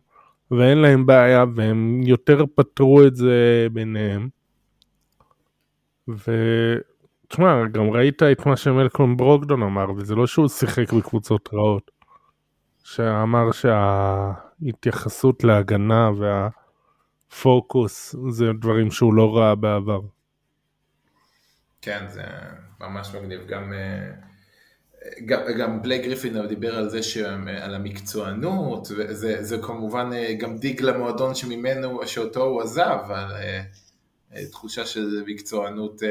ואין 0.51 0.79
להם 0.79 1.07
בעיה 1.07 1.45
והם 1.57 2.01
יותר 2.03 2.45
פתרו 2.55 3.07
את 3.07 3.17
זה 3.17 3.67
ביניהם. 3.73 4.29
ותשמע, 6.09 7.67
גם 7.73 7.91
ראית 7.91 8.23
את 8.23 8.47
מה 8.47 8.57
שמלקום 8.57 9.17
ברוקדון 9.17 9.63
אמר, 9.63 9.91
וזה 9.97 10.15
לא 10.15 10.27
שהוא 10.27 10.49
שיחק 10.49 10.93
בקבוצות 10.93 11.49
רעות. 11.53 11.91
שאמר 12.85 13.53
שההתייחסות 13.53 15.45
להגנה 15.45 16.11
והפוקוס 17.31 18.17
זה 18.29 18.53
דברים 18.53 18.91
שהוא 18.91 19.15
לא 19.15 19.37
ראה 19.37 19.55
בעבר. 19.55 20.01
כן, 21.83 22.05
זה 22.09 22.23
ממש 22.81 23.15
מגניב. 23.15 23.41
גם 23.47 23.73
uh... 23.73 24.30
גם, 25.27 25.41
גם 25.59 25.83
בלייק 25.83 26.05
גריפין 26.05 26.47
דיבר 26.47 26.79
על 26.79 26.91
זה, 26.91 27.01
על 27.61 27.75
המקצוענות, 27.75 28.89
וזה 28.97 29.43
זה 29.43 29.59
כמובן 29.63 30.11
אה, 30.13 30.35
גם 30.35 30.59
דיג 30.59 30.83
למועדון 30.83 31.35
שממנו, 31.35 32.07
שאותו 32.07 32.43
הוא 32.43 32.63
עזב, 32.63 32.99
על 33.09 33.33
אה, 33.33 33.63
אה, 34.35 34.47
תחושה 34.47 34.87
של 34.87 35.23
מקצוענות 35.27 36.03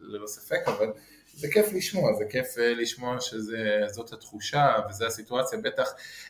ללא 0.00 0.26
ספק, 0.26 0.60
אבל 0.66 0.86
זה 1.34 1.48
כיף 1.52 1.72
לשמוע, 1.72 2.14
זה 2.14 2.24
כיף 2.30 2.46
לשמוע 2.58 3.16
שזאת 3.20 4.12
התחושה 4.12 4.76
וזו 4.90 5.06
הסיטואציה, 5.06 5.58
בטח 5.58 5.88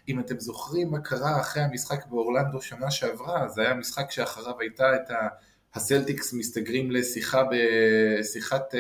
אם 0.09 0.21
אתם 0.21 0.41
זוכרים 0.41 0.91
מה 0.91 1.01
קרה 1.01 1.41
אחרי 1.41 1.63
המשחק 1.63 2.07
באורלנדו 2.07 2.63
שנה 2.63 2.91
שעברה, 2.91 3.49
זה 3.49 3.63
היה 3.63 3.75
משחק 3.75 4.11
שאחריו 4.11 4.61
הייתה 4.61 4.97
את 4.97 5.11
הסלטיקס 5.75 6.33
מסתגרים 6.33 6.91
לשיחה 6.91 7.43
בשיחת 7.51 8.75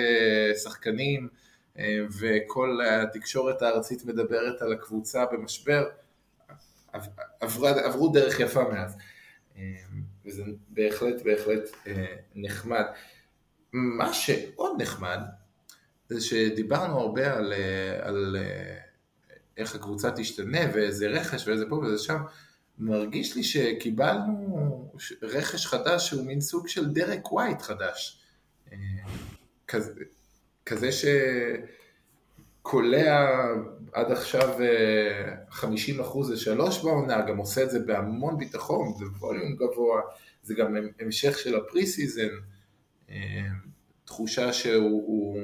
שחקנים, 0.62 1.28
וכל 2.20 2.78
התקשורת 2.90 3.62
הארצית 3.62 4.04
מדברת 4.04 4.62
על 4.62 4.72
הקבוצה 4.72 5.26
במשבר, 5.26 5.84
עברו, 7.40 7.66
עברו 7.66 8.08
דרך 8.12 8.40
יפה 8.40 8.64
מאז. 8.72 8.96
וזה 10.24 10.42
בהחלט 10.68 11.22
בהחלט 11.24 11.62
אה, 11.86 12.16
נחמד. 12.34 12.84
מה 13.72 14.14
שעוד 14.14 14.82
נחמד, 14.82 15.18
זה 16.08 16.20
שדיברנו 16.20 17.00
הרבה 17.00 17.34
על, 17.36 17.52
אה, 17.52 18.08
על 18.08 18.36
אה, 18.38 18.78
איך 19.56 19.74
הקבוצה 19.74 20.10
תשתנה 20.10 20.58
ואיזה 20.74 21.08
רכש 21.08 21.48
ואיזה 21.48 21.64
פה 21.68 21.74
ואיזה 21.74 22.04
שם, 22.04 22.22
מרגיש 22.78 23.36
לי 23.36 23.44
שקיבלנו 23.44 24.92
רכש 25.22 25.66
חדש 25.66 26.08
שהוא 26.08 26.26
מין 26.26 26.40
סוג 26.40 26.68
של 26.68 26.92
דרק 26.92 27.32
ווייט 27.32 27.62
חדש. 27.62 28.20
כזה, 29.68 29.92
כזה 30.66 30.88
שקולע 32.62 33.46
עד 33.92 34.12
עכשיו 34.12 34.58
50 35.50 36.00
אה, 36.00 36.06
אחוז 36.06 36.30
לשלוש 36.30 36.84
בעונה, 36.84 37.26
גם 37.26 37.36
עושה 37.36 37.62
את 37.62 37.70
זה 37.70 37.78
בהמון 37.78 38.38
ביטחון, 38.38 38.94
זה 38.98 39.04
ווליום 39.20 39.56
גבוה, 39.56 40.00
זה 40.42 40.54
גם 40.54 40.76
המשך 41.00 41.38
של 41.38 41.56
ה 41.56 41.64
pre 41.64 41.86
season, 41.86 42.28
אה, 43.10 43.46
תחושה 44.04 44.52
שהוא 44.52 45.38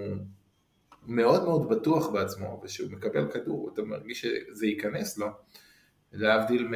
מאוד 1.07 1.45
מאוד 1.45 1.69
בטוח 1.69 2.09
בעצמו, 2.09 2.61
ושהוא 2.65 2.91
מקבל 2.91 3.31
כדור, 3.31 3.71
אתה 3.75 3.83
מרגיש 3.83 4.21
שזה 4.21 4.67
ייכנס 4.67 5.19
לו, 5.19 5.27
להבדיל 6.13 6.69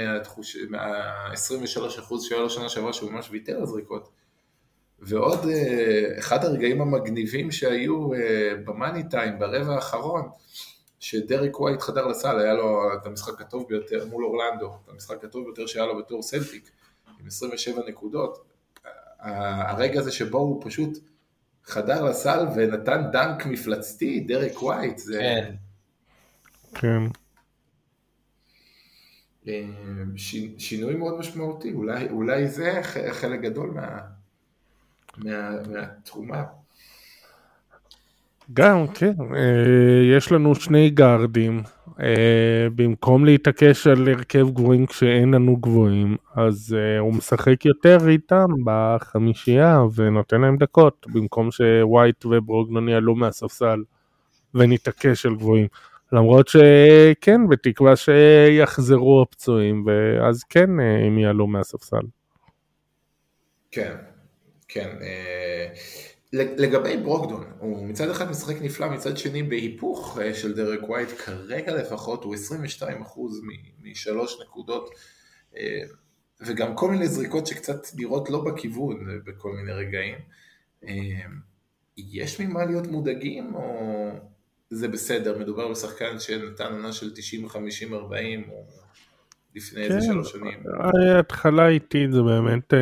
מה-23 0.69 1.99
אחוז 1.99 2.25
שהיה 2.25 2.41
לו 2.41 2.51
שנה 2.51 2.69
שעברה 2.69 2.93
שהוא 2.93 3.13
ממש 3.13 3.29
ויתר 3.31 3.59
על 3.59 3.67
זריקות. 3.67 4.24
ועוד 5.07 5.49
אה, 5.49 6.19
אחד 6.19 6.45
הרגעים 6.45 6.81
המגניבים 6.81 7.51
שהיו 7.51 8.15
אה, 8.15 8.53
ב 8.65 8.72
money 8.72 9.09
time 9.09 9.39
ברבע 9.39 9.75
האחרון, 9.75 10.29
שדריק 11.01 11.61
ווייט 11.61 11.83
חדר 11.83 12.07
לסל, 12.07 12.39
היה 12.39 12.55
לו 12.55 12.95
את 12.95 13.07
המשחק 13.07 13.41
הטוב 13.41 13.67
ביותר 13.69 14.07
מול 14.07 14.25
אורלנדו, 14.25 14.73
את 14.85 14.89
המשחק 14.89 15.25
הטוב 15.25 15.45
ביותר 15.45 15.67
שהיה 15.67 15.87
לו 15.87 15.99
בתור 15.99 16.23
סלטיק, 16.23 16.71
עם 17.21 17.27
27 17.27 17.83
נקודות. 17.89 18.45
הרגע 19.21 20.01
הזה 20.01 20.13
שבו 20.13 20.39
הוא 20.39 20.63
פשוט 20.65 20.99
חדר 21.65 22.05
לסל 22.05 22.47
ונתן 22.57 23.03
דנק 23.13 23.47
מפלצתי, 23.47 24.21
דריק 24.21 24.63
ווייט, 24.63 24.99
זה... 24.99 25.21
כן. 25.21 25.55
כן. 26.75 27.03
אה, 29.49 29.65
שינוי 30.59 30.95
מאוד 30.95 31.19
משמעותי, 31.19 31.73
אולי, 31.73 32.09
אולי 32.11 32.49
זה 32.49 32.81
חלק 33.13 33.41
גדול 33.41 33.71
מה... 33.71 33.99
מה, 35.19 35.51
מהתרומה. 35.73 36.43
גם, 38.53 38.87
כן, 38.87 39.13
אה, 39.37 40.17
יש 40.17 40.33
לנו 40.33 40.55
שני 40.55 40.91
גארדים, 40.91 41.63
אה, 42.01 42.67
במקום 42.75 43.25
להתעקש 43.25 43.87
על 43.87 44.09
הרכב 44.09 44.51
גבוהים 44.51 44.87
כשאין 44.87 45.35
לנו 45.35 45.57
גבוהים, 45.57 46.17
אז 46.35 46.77
אה, 46.79 46.99
הוא 46.99 47.15
משחק 47.15 47.65
יותר 47.65 48.09
איתם 48.09 48.47
בחמישייה 48.65 49.81
ונותן 49.95 50.41
להם 50.41 50.57
דקות, 50.57 51.07
במקום 51.13 51.51
שווייט 51.51 52.27
וברוגנון 52.27 52.89
יעלו 52.89 53.15
מהספסל 53.15 53.83
ונתעקש 54.55 55.27
על 55.27 55.35
גבוהים. 55.35 55.67
למרות 56.13 56.49
שכן, 56.49 57.49
בתקווה 57.49 57.97
שיחזרו 57.97 59.23
הפצועים, 59.23 59.87
ואז 59.87 60.45
כן 60.45 60.71
הם 61.07 61.19
יעלו 61.19 61.47
מהספסל. 61.47 62.07
כן, 63.71 63.95
כן. 64.75 64.97
לגבי 66.33 66.97
ברוקדון, 66.97 67.45
הוא 67.59 67.87
מצד 67.87 68.11
אחד 68.11 68.31
משחק 68.31 68.63
נפלא, 68.63 68.91
מצד 68.91 69.17
שני 69.17 69.43
בהיפוך 69.43 70.19
אה, 70.23 70.35
של 70.35 70.55
דרק 70.55 70.89
ווייט, 70.89 71.09
כרגע 71.09 71.75
לפחות 71.75 72.25
הוא 72.25 72.35
22% 72.81 72.85
משלוש 73.83 74.41
נקודות, 74.43 74.91
אה, 75.57 75.83
וגם 76.47 76.77
כל 76.77 76.91
מיני 76.91 77.09
זריקות 77.09 77.47
שקצת 77.47 77.87
נראות 77.95 78.31
לא 78.31 78.45
בכיוון 78.45 79.11
אה, 79.11 79.15
בכל 79.27 79.53
מיני 79.53 79.73
רגעים. 79.73 80.19
יש 81.97 82.41
ממה 82.41 82.65
להיות 82.65 82.87
מודאגים, 82.87 83.55
או 83.55 84.11
זה 84.71 84.89
בסדר, 84.89 85.39
מדובר 85.39 85.69
בשחקן 85.69 86.19
שנתן 86.19 86.73
עונה 86.73 86.93
של 86.93 87.13
90-50-40, 87.47 87.93
או 88.51 88.67
לפני 89.55 89.83
איזה 89.83 89.95
כן, 89.95 90.03
שלוש 90.03 90.33
שנים. 90.33 90.63
ההתחלה 91.17 91.69
איטית 91.69 92.13
זה 92.13 92.23
באמת 92.23 92.75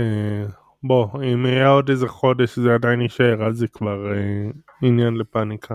בוא, 0.85 1.07
אם 1.23 1.47
יהיה 1.47 1.69
עוד 1.69 1.91
איזה 1.91 2.09
חודש 2.09 2.59
זה 2.59 2.75
עדיין 2.75 3.01
יישאר, 3.01 3.49
אז 3.49 3.57
זה 3.57 3.69
כבר 3.69 4.13
אה, 4.13 4.51
עניין 4.83 5.15
לפאניקה. 5.15 5.75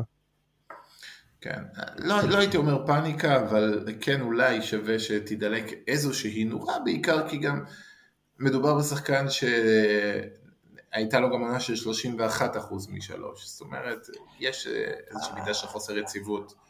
כן, 1.42 1.64
לא, 1.98 2.22
לא 2.30 2.38
הייתי 2.38 2.58
אומר 2.58 2.88
פאניקה, 2.88 3.42
אבל 3.42 3.86
כן 4.02 4.22
אולי 4.22 4.62
שווה 4.62 5.00
שתדלק 5.00 5.66
איזושהי 5.88 6.44
נורה, 6.44 6.80
בעיקר 6.86 7.30
כי 7.30 7.38
גם 7.38 7.64
מדובר 8.40 8.78
בשחקן 8.78 9.26
שהייתה 9.30 11.20
לו 11.20 11.30
גם 11.30 11.42
עונה 11.42 11.60
של 11.60 11.74
31% 11.74 12.34
משלוש, 12.90 13.48
זאת 13.48 13.62
אומרת, 13.62 14.08
יש 14.40 14.68
איזושהי 15.12 15.40
מידה 15.40 15.54
של 15.54 15.68
חוסר 15.68 15.98
יציבות. 15.98 16.67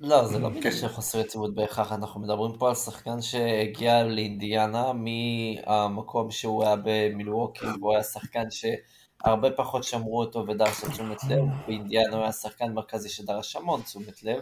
לא, 0.00 0.26
זה 0.26 0.38
לא 0.38 0.48
בגלל 0.48 0.72
כן. 0.72 0.88
חוסר 0.88 1.20
יציבות 1.20 1.54
בהכרח, 1.54 1.92
אנחנו 1.92 2.20
מדברים 2.20 2.58
פה 2.58 2.68
על 2.68 2.74
שחקן 2.74 3.22
שהגיע 3.22 4.04
לאינדיאנה 4.04 4.92
מהמקום 4.92 6.30
שהוא 6.30 6.64
היה 6.64 6.76
במילווקי, 6.84 7.66
והוא 7.80 7.92
היה 7.92 8.02
שחקן 8.02 8.44
שהרבה 8.50 9.50
פחות 9.50 9.84
שמרו 9.84 10.20
אותו 10.20 10.46
ודרש 10.46 10.84
תשומת 10.92 11.24
לב, 11.24 11.44
באינדיאנה 11.66 12.16
הוא 12.16 12.22
היה 12.22 12.32
שחקן 12.32 12.72
מרכזי 12.72 13.08
שדרש 13.08 13.56
המון 13.56 13.82
תשומת 13.82 14.22
לב, 14.22 14.40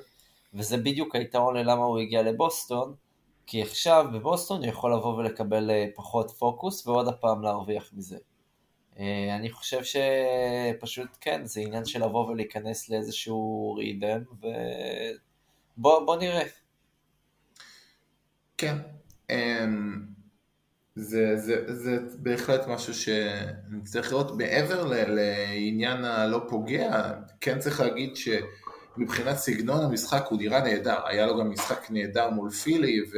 וזה 0.54 0.76
בדיוק 0.76 1.16
היתרון 1.16 1.56
ללמה 1.56 1.84
הוא 1.84 1.98
הגיע 1.98 2.22
לבוסטון, 2.22 2.94
כי 3.46 3.62
עכשיו 3.62 4.06
בבוסטון 4.12 4.58
הוא 4.58 4.66
יכול 4.66 4.94
לבוא 4.94 5.14
ולקבל 5.14 5.70
אה, 5.70 5.86
פחות 5.94 6.30
פוקוס 6.30 6.86
ועוד 6.86 7.08
הפעם 7.08 7.42
להרוויח 7.42 7.90
מזה. 7.92 8.18
אה, 8.98 9.36
אני 9.36 9.50
חושב 9.50 9.80
שפשוט 9.84 11.08
כן, 11.20 11.44
זה 11.44 11.60
עניין 11.60 11.84
של 11.84 12.04
לבוא 12.04 12.26
ולהיכנס 12.26 12.88
לאיזשהו 12.88 13.74
רידם, 13.78 14.22
ו... 14.42 14.46
בוא, 15.78 16.06
בוא 16.06 16.16
נראה. 16.16 16.42
כן. 18.58 18.76
אמ, 19.30 20.02
זה, 20.94 21.36
זה, 21.36 21.74
זה 21.74 21.98
בהחלט 22.18 22.66
משהו 22.66 22.94
שנצטרך 22.94 24.12
לראות 24.12 24.36
מעבר 24.36 24.84
לעניין 24.86 26.04
הלא 26.04 26.40
פוגע, 26.48 27.12
כן 27.40 27.58
צריך 27.58 27.80
להגיד 27.80 28.16
שמבחינת 28.16 29.36
סגנון 29.36 29.84
המשחק 29.84 30.26
הוא 30.30 30.38
נראה 30.38 30.60
נהדר, 30.60 31.06
היה 31.06 31.26
לו 31.26 31.38
גם 31.38 31.50
משחק 31.50 31.90
נהדר 31.90 32.30
מול 32.30 32.50
פילי 32.50 33.00
ו, 33.02 33.16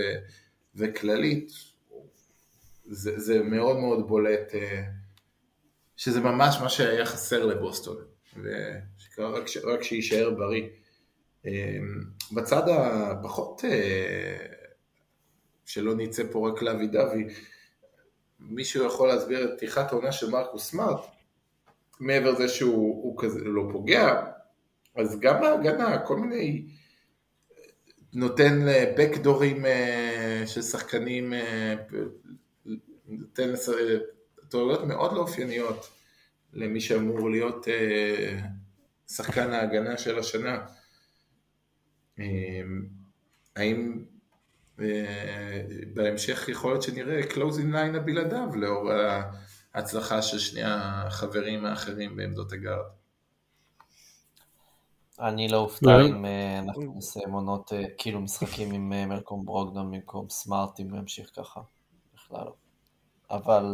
וכללית, 0.75 1.51
זה, 2.87 3.21
זה 3.21 3.43
מאוד 3.43 3.77
מאוד 3.77 4.09
בולט 4.09 4.55
אה, 4.55 4.83
שזה 5.97 6.21
ממש 6.21 6.57
מה 6.63 6.69
שהיה 6.69 7.07
חסר 7.07 7.47
לבוסטון, 7.47 7.97
ורק 9.17 9.83
שיישאר 9.83 10.31
בריא. 10.31 10.69
אמ, 11.47 12.05
בצד 12.33 12.69
הפחות, 12.69 13.65
אה, 13.65 14.47
שלא 15.65 15.95
נצא 15.95 16.23
פה 16.31 16.49
רק 16.49 16.63
לאבי 16.63 16.87
דווי, 16.87 17.29
מישהו 18.41 18.87
יכול 18.87 19.09
להסביר 19.09 19.45
את 19.45 19.51
פתיחת 19.57 19.93
העונה 19.93 20.13
של 20.13 20.31
מרקוס 20.31 20.71
סמארט, 20.71 21.07
מעבר 22.01 22.31
לזה 22.31 22.49
שהוא 22.49 23.19
כזה 23.19 23.45
לא 23.45 23.63
פוגע, 23.73 24.27
אז 24.97 25.21
גם 25.21 25.43
ההגנה, 25.45 25.99
כל 25.99 26.17
מיני, 26.17 26.67
נותן 28.13 28.67
בקדורים 28.99 29.67
אה, 29.67 30.43
של 30.47 30.63
שחקנים, 30.63 31.33
אה, 31.33 31.75
נותן 33.07 33.53
טעויות 34.49 34.85
מאוד 34.85 35.13
לא 35.13 35.21
אופייניות 35.21 35.91
למי 36.53 36.81
שאמור 36.81 37.31
להיות 37.31 37.67
שחקן 39.09 39.53
ההגנה 39.53 39.99
של 39.99 40.19
השנה. 40.19 40.67
אמ, 42.21 42.87
האם 43.57 44.05
אה, 44.81 45.63
בהמשך 45.95 46.49
יכול 46.49 46.71
להיות 46.71 46.83
שנראה 46.83 47.21
closing 47.21 47.75
line 47.75 47.97
הבלעדיו 47.97 48.49
לאור 48.55 48.91
ההצלחה 49.75 50.23
של 50.23 50.39
שני 50.39 50.63
החברים 50.65 51.65
האחרים 51.65 52.17
בעמדות 52.17 52.53
הגארד? 52.53 52.85
אני 55.21 55.49
לא 55.49 55.57
אופתע 55.57 56.01
אם 56.09 56.25
אה, 56.25 56.59
אנחנו 56.59 56.95
נסיים 56.97 57.33
עונות, 57.33 57.73
אה, 57.73 57.83
כאילו 57.99 58.21
משחקים 58.21 58.73
עם 58.73 59.09
מלקום 59.09 59.45
ברוגדון 59.47 59.91
במקום 59.91 60.29
סמארט 60.29 60.81
אם 60.81 60.95
ימשיך 60.95 61.31
ככה, 61.37 61.61
בכלל 62.15 62.45
לא. 62.45 62.55
אבל, 63.31 63.65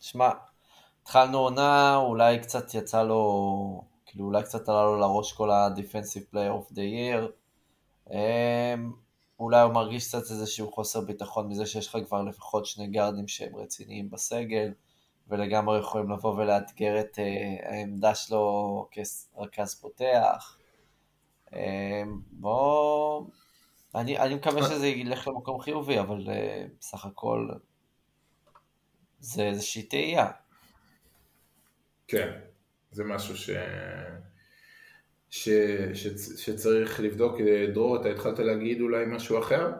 שמע, 0.00 0.30
התחלנו 1.02 1.38
עונה, 1.38 1.96
אולי 1.96 2.38
קצת 2.38 2.74
יצא 2.74 3.02
לו, 3.02 3.82
כאילו 4.06 4.24
אולי 4.24 4.42
קצת 4.42 4.68
עלה 4.68 4.84
לו 4.84 4.96
לראש 5.00 5.32
כל 5.32 5.50
ה-Defensive 5.50 6.34
Player 6.34 6.52
of 6.60 6.72
the 6.72 6.78
Year, 6.78 7.30
אולי 9.40 9.60
הוא 9.60 9.72
מרגיש 9.72 10.08
קצת 10.08 10.30
איזשהו 10.30 10.72
חוסר 10.72 11.00
ביטחון 11.00 11.48
מזה 11.48 11.66
שיש 11.66 11.88
לך 11.88 11.98
כבר 12.06 12.22
לפחות 12.22 12.66
שני 12.66 12.86
גארדים 12.86 13.28
שהם 13.28 13.56
רציניים 13.56 14.10
בסגל, 14.10 14.72
ולגמרי 15.28 15.78
יכולים 15.78 16.10
לבוא 16.10 16.34
ולאתגר 16.34 17.00
את 17.00 17.18
uh, 17.18 17.66
העמדה 17.66 18.14
שלו 18.14 18.88
כרכז 18.90 19.74
פותח. 19.74 20.58
Um, 21.50 21.56
בוא... 22.30 23.26
אני, 23.94 24.18
אני 24.18 24.34
מקווה 24.34 24.62
שזה 24.62 24.86
ילך 24.86 25.28
למקום 25.28 25.60
חיובי, 25.60 26.00
אבל 26.00 26.26
uh, 26.26 26.30
בסך 26.80 27.04
הכל 27.04 27.48
זה 29.20 29.42
איזושהי 29.42 29.82
תהייה. 29.82 30.30
כן, 32.08 32.40
זה 32.90 33.04
משהו 33.04 33.36
ש... 33.36 33.50
ש, 35.36 35.48
ש, 35.94 36.06
שצריך 36.36 37.00
לבדוק, 37.00 37.36
דרור, 37.74 37.96
אתה 38.00 38.08
התחלת 38.08 38.38
להגיד 38.38 38.80
אולי 38.80 39.04
משהו 39.08 39.38
אחר? 39.38 39.72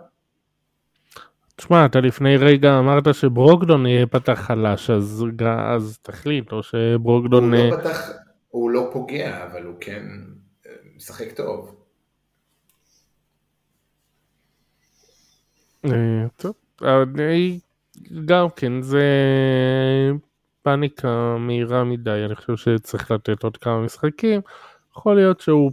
תשמע, 1.56 1.86
אתה 1.86 2.00
לפני 2.00 2.36
רגע 2.36 2.78
אמרת 2.78 3.14
שברוקדון 3.14 3.86
יהיה 3.86 4.06
פתח 4.06 4.40
חלש, 4.46 4.90
אז, 4.90 5.24
אז 5.48 5.98
תחליט, 6.02 6.52
או 6.52 6.62
שברוקדון... 6.62 7.54
הוא 7.54 7.70
לא 7.70 7.76
פתח, 7.76 8.10
הוא 8.48 8.70
לא 8.70 8.90
פוגע, 8.92 9.44
אבל 9.44 9.64
הוא 9.64 9.74
כן 9.80 10.06
אה, 10.66 10.72
משחק 10.96 11.32
טוב. 11.32 11.76
אה, 15.84 15.90
טוב, 16.36 16.54
גם 18.24 18.46
כן, 18.56 18.82
זה 18.82 19.04
פאניקה 20.62 21.36
מהירה 21.38 21.84
מדי, 21.84 22.22
אני 22.26 22.34
חושב 22.34 22.56
שצריך 22.56 23.10
לתת 23.10 23.42
עוד 23.42 23.56
כמה 23.56 23.80
משחקים. 23.80 24.40
יכול 24.96 25.16
להיות 25.16 25.40
שהוא 25.40 25.72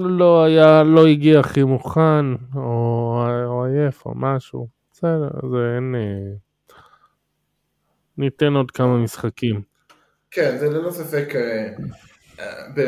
לא 0.00 0.44
היה, 0.44 0.82
לא 0.82 1.06
הגיע 1.06 1.40
הכי 1.40 1.62
מוכן, 1.62 2.24
או, 2.56 2.60
או 3.46 3.64
עייף 3.64 4.06
או 4.06 4.12
משהו. 4.16 4.68
בסדר, 4.92 5.28
זה 5.50 5.74
אין... 5.76 5.94
אה, 5.94 6.36
ניתן 8.18 8.52
עוד 8.52 8.70
כמה 8.70 8.96
משחקים. 8.96 9.62
כן, 10.30 10.56
זה 10.58 10.68
ללא 10.70 10.90
ספק, 10.90 11.34
אה, 11.36 11.72
ב... 12.76 12.80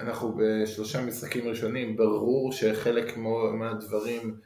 אנחנו 0.00 0.36
בשלושה 0.38 1.06
משחקים 1.06 1.48
ראשונים, 1.48 1.96
ברור 1.96 2.52
שחלק 2.52 3.16
מהדברים 3.58 4.36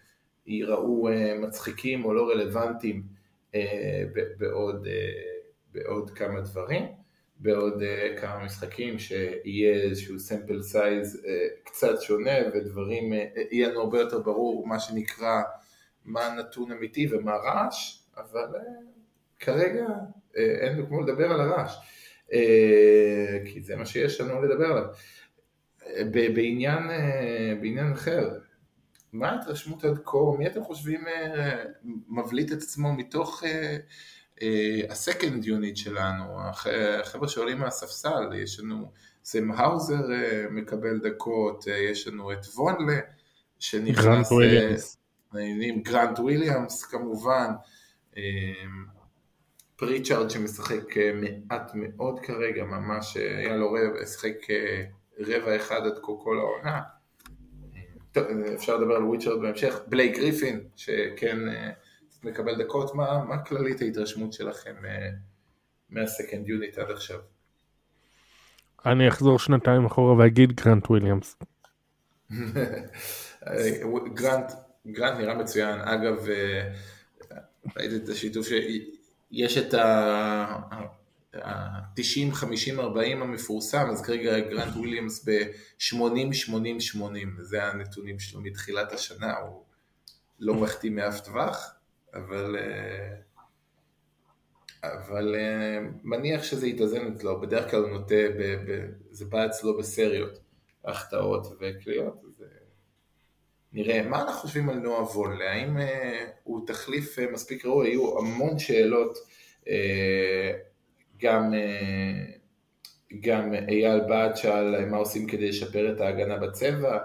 ייראו 0.47 1.09
אה, 1.09 1.35
מצחיקים 1.41 2.05
או 2.05 2.15
לא 2.15 2.29
רלוונטיים 2.31 3.03
בעוד, 4.39 4.87
בעוד 5.73 6.11
כמה 6.11 6.41
דברים. 6.41 7.06
בעוד 7.39 7.83
uh, 7.83 8.21
כמה 8.21 8.45
משחקים 8.45 8.99
שיהיה 8.99 9.83
איזשהו 9.83 10.19
סמפל 10.19 10.63
סייז 10.63 11.23
uh, 11.25 11.29
קצת 11.65 12.01
שונה 12.01 12.31
ודברים, 12.55 13.13
uh, 13.13 13.17
יהיה 13.51 13.69
לנו 13.69 13.81
הרבה 13.81 14.01
יותר 14.01 14.21
ברור 14.21 14.67
מה 14.67 14.81
שנקרא 14.81 15.43
מה 16.05 16.35
נתון 16.39 16.73
אמיתי 16.73 17.09
ומה 17.11 17.37
רעש, 17.37 18.03
אבל 18.17 18.55
uh, 18.55 18.59
כרגע 19.41 19.87
uh, 19.87 20.39
אין 20.39 20.77
לו 20.77 20.87
כמו 20.87 21.01
לדבר 21.01 21.33
על 21.33 21.41
הרעש, 21.41 21.77
uh, 22.29 22.33
כי 23.45 23.63
זה 23.63 23.77
מה 23.77 23.87
שיש 23.87 24.21
לנו 24.21 24.43
לדבר 24.43 24.67
עליו. 24.67 24.85
בעניין, 26.35 26.91
uh, 26.91 27.61
בעניין 27.61 27.93
אחר, 27.93 28.39
מה 29.13 29.31
ההתרשמות 29.31 29.85
עד 29.85 29.99
כה? 30.05 30.19
מי 30.39 30.47
אתם 30.47 30.65
חושבים 30.65 31.05
מבליט 32.09 32.53
את 32.53 32.57
עצמו 32.57 32.93
מתוך 32.93 33.43
הסקנד 34.91 35.45
יוניט 35.45 35.77
שלנו? 35.77 36.39
החבר'ה 36.41 37.29
שעולים 37.29 37.59
מהספסל, 37.59 38.33
יש 38.35 38.61
לנו 38.61 38.91
סם 39.25 39.53
האוזר 39.53 40.03
מקבל 40.51 40.99
דקות, 40.99 41.65
יש 41.67 42.09
לנו 42.09 42.33
את 42.33 42.45
וונלה 42.55 42.99
שנכנס... 43.59 44.05
גרנט 44.05 44.27
וויליאמס. 44.31 44.97
גרנט 45.83 46.19
וויליאמס 46.19 46.85
כמובן. 46.85 47.51
פריצ'ארד 49.77 50.31
שמשחק 50.31 50.97
אה, 50.97 51.11
מעט 51.15 51.71
מאוד 51.75 52.21
כרגע, 52.21 52.65
ממש 52.65 53.17
אה, 53.17 53.39
היה 53.39 53.57
לו 53.57 53.73
רבע, 53.73 54.07
שחק 54.07 54.51
אה, 54.51 54.85
רבע 55.19 55.57
אחד 55.57 55.87
עד 55.87 55.99
כה 56.03 56.13
כל 56.23 56.39
העונה. 56.39 56.81
אפשר 58.55 58.77
לדבר 58.77 58.97
על 58.97 59.03
פריצ'ארד 59.03 59.43
בהמשך. 59.43 59.75
בלייק 59.87 60.17
גריפין, 60.17 60.61
שכן 60.77 61.39
מקבל 62.27 62.65
דקות, 62.65 62.95
מה, 62.95 63.25
מה 63.25 63.39
כללית 63.39 63.83
ההתרשמות 63.83 64.33
שלכם 64.33 64.75
מה 65.91 66.05
second 66.05 66.49
unit 66.49 66.79
עד 66.79 66.91
עכשיו? 66.91 67.19
אני 68.87 69.09
אחזור 69.09 69.39
שנתיים 69.39 69.87
אחורה 69.87 70.17
ואגיד 70.17 70.53
גרנט 70.53 70.91
וויליאמס. 70.91 71.37
גרנט, 74.15 74.53
גרנט 74.87 75.19
נראה 75.19 75.35
מצוין, 75.35 75.81
אגב, 75.81 76.27
ראיתי 77.77 77.97
את 77.97 78.09
השיתוף 78.09 78.47
יש 79.31 79.59
את 79.59 79.75
ה-90, 79.75 82.33
50, 82.33 82.81
40 82.81 83.23
המפורסם, 83.23 83.91
אז 83.91 84.03
כרגע 84.03 84.41
גרנט 84.41 84.77
וויליאמס 84.77 85.29
ב-80, 85.29 86.33
80, 86.33 86.81
80, 86.81 87.37
זה 87.41 87.65
הנתונים 87.65 88.19
שלו 88.19 88.41
מתחילת 88.41 88.93
השנה, 88.93 89.37
הוא 89.37 89.63
לא 90.41 90.55
מחטיא 90.55 90.91
מאף 90.91 91.21
טווח, 91.21 91.76
אבל, 92.17 92.57
אבל 94.83 95.35
מניח 96.05 96.43
שזה 96.43 96.67
יתאזן 96.67 97.13
אצלו, 97.13 97.41
בדרך 97.41 97.71
כלל 97.71 97.81
הוא 97.81 97.91
נוטה, 97.91 98.15
ב, 98.39 98.43
ב, 98.43 98.87
זה 99.11 99.25
בא 99.25 99.47
אצלו 99.47 99.79
בסריות, 99.79 100.39
החטאות 100.85 101.47
וקליעות, 101.61 102.25
אז 102.25 102.45
נראה, 103.77 104.03
מה 104.03 104.23
אנחנו 104.23 104.41
חושבים 104.41 104.69
על 104.69 104.77
נועה 104.77 105.03
וונלה? 105.03 105.53
האם 105.53 105.79
אה, 105.79 106.27
הוא 106.43 106.67
תחליף 106.67 107.19
אה, 107.19 107.27
מספיק 107.33 107.67
ראוי? 107.67 107.89
היו 107.89 108.19
המון 108.19 108.59
שאלות, 108.59 109.19
אה, 109.69 110.53
גם, 111.19 111.55
אה, 111.55 112.25
גם 113.21 113.55
אייל 113.55 114.01
בת 114.01 114.37
שאל 114.37 114.85
מה 114.87 114.97
עושים 114.97 115.27
כדי 115.27 115.49
לשפר 115.49 115.93
את 115.93 116.01
ההגנה 116.01 116.37
בצבע, 116.37 116.99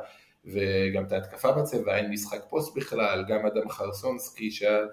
וגם 0.46 1.06
את 1.06 1.12
ההתקפה 1.12 1.52
בצבע, 1.52 1.98
אין 1.98 2.12
משחק 2.12 2.42
פוסט 2.50 2.76
בכלל, 2.76 3.26
גם 3.28 3.46
אדם 3.46 3.70
חרסונסקי 3.70 4.52
שאל 4.52 4.88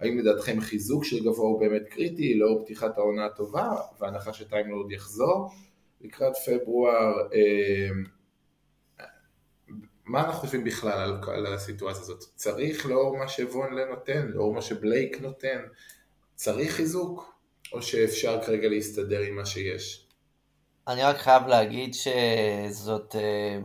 האם 0.00 0.18
לדעתכם 0.18 0.60
חיזוק 0.60 1.04
של 1.04 1.24
גבוה 1.24 1.46
הוא 1.46 1.60
באמת 1.60 1.82
קריטי 1.88 2.34
לאור 2.34 2.64
פתיחת 2.64 2.98
העונה 2.98 3.26
הטובה, 3.26 3.70
והנחה 4.00 4.32
שטיימלורד 4.32 4.92
יחזור 4.92 5.50
לקראת 6.00 6.32
פברואר. 6.46 7.14
אה, 7.34 7.88
מה 10.04 10.20
אנחנו 10.20 10.40
חושבים 10.40 10.64
בכלל 10.64 11.00
על, 11.00 11.20
על 11.46 11.54
הסיטואציה 11.54 12.02
הזאת? 12.02 12.24
צריך 12.34 12.86
לאור 12.86 13.18
מה 13.18 13.28
שוונלה 13.28 13.84
נותן, 13.84 14.28
לאור 14.28 14.54
מה 14.54 14.62
שבלייק 14.62 15.20
נותן, 15.20 15.60
צריך 16.34 16.72
חיזוק? 16.72 17.34
או 17.72 17.82
שאפשר 17.82 18.42
כרגע 18.46 18.68
להסתדר 18.68 19.20
עם 19.20 19.36
מה 19.36 19.46
שיש? 19.46 20.08
אני 20.88 21.02
רק 21.02 21.16
חייב 21.16 21.46
להגיד 21.46 21.94
שזאת 21.94 23.16
אה, 23.16 23.58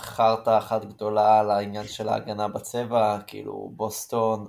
חרטא 0.00 0.58
אחת 0.58 0.84
גדולה 0.84 1.40
על 1.40 1.50
העניין 1.50 1.86
של 1.86 2.08
ההגנה 2.08 2.48
בצבע, 2.48 3.18
כאילו 3.26 3.70
בוסטון 3.76 4.46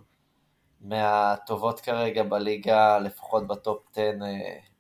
מהטובות 0.82 1.80
כרגע 1.80 2.24
בליגה, 2.24 3.00
לפחות 3.00 3.48
בטופ 3.48 3.84
10, 3.92 4.02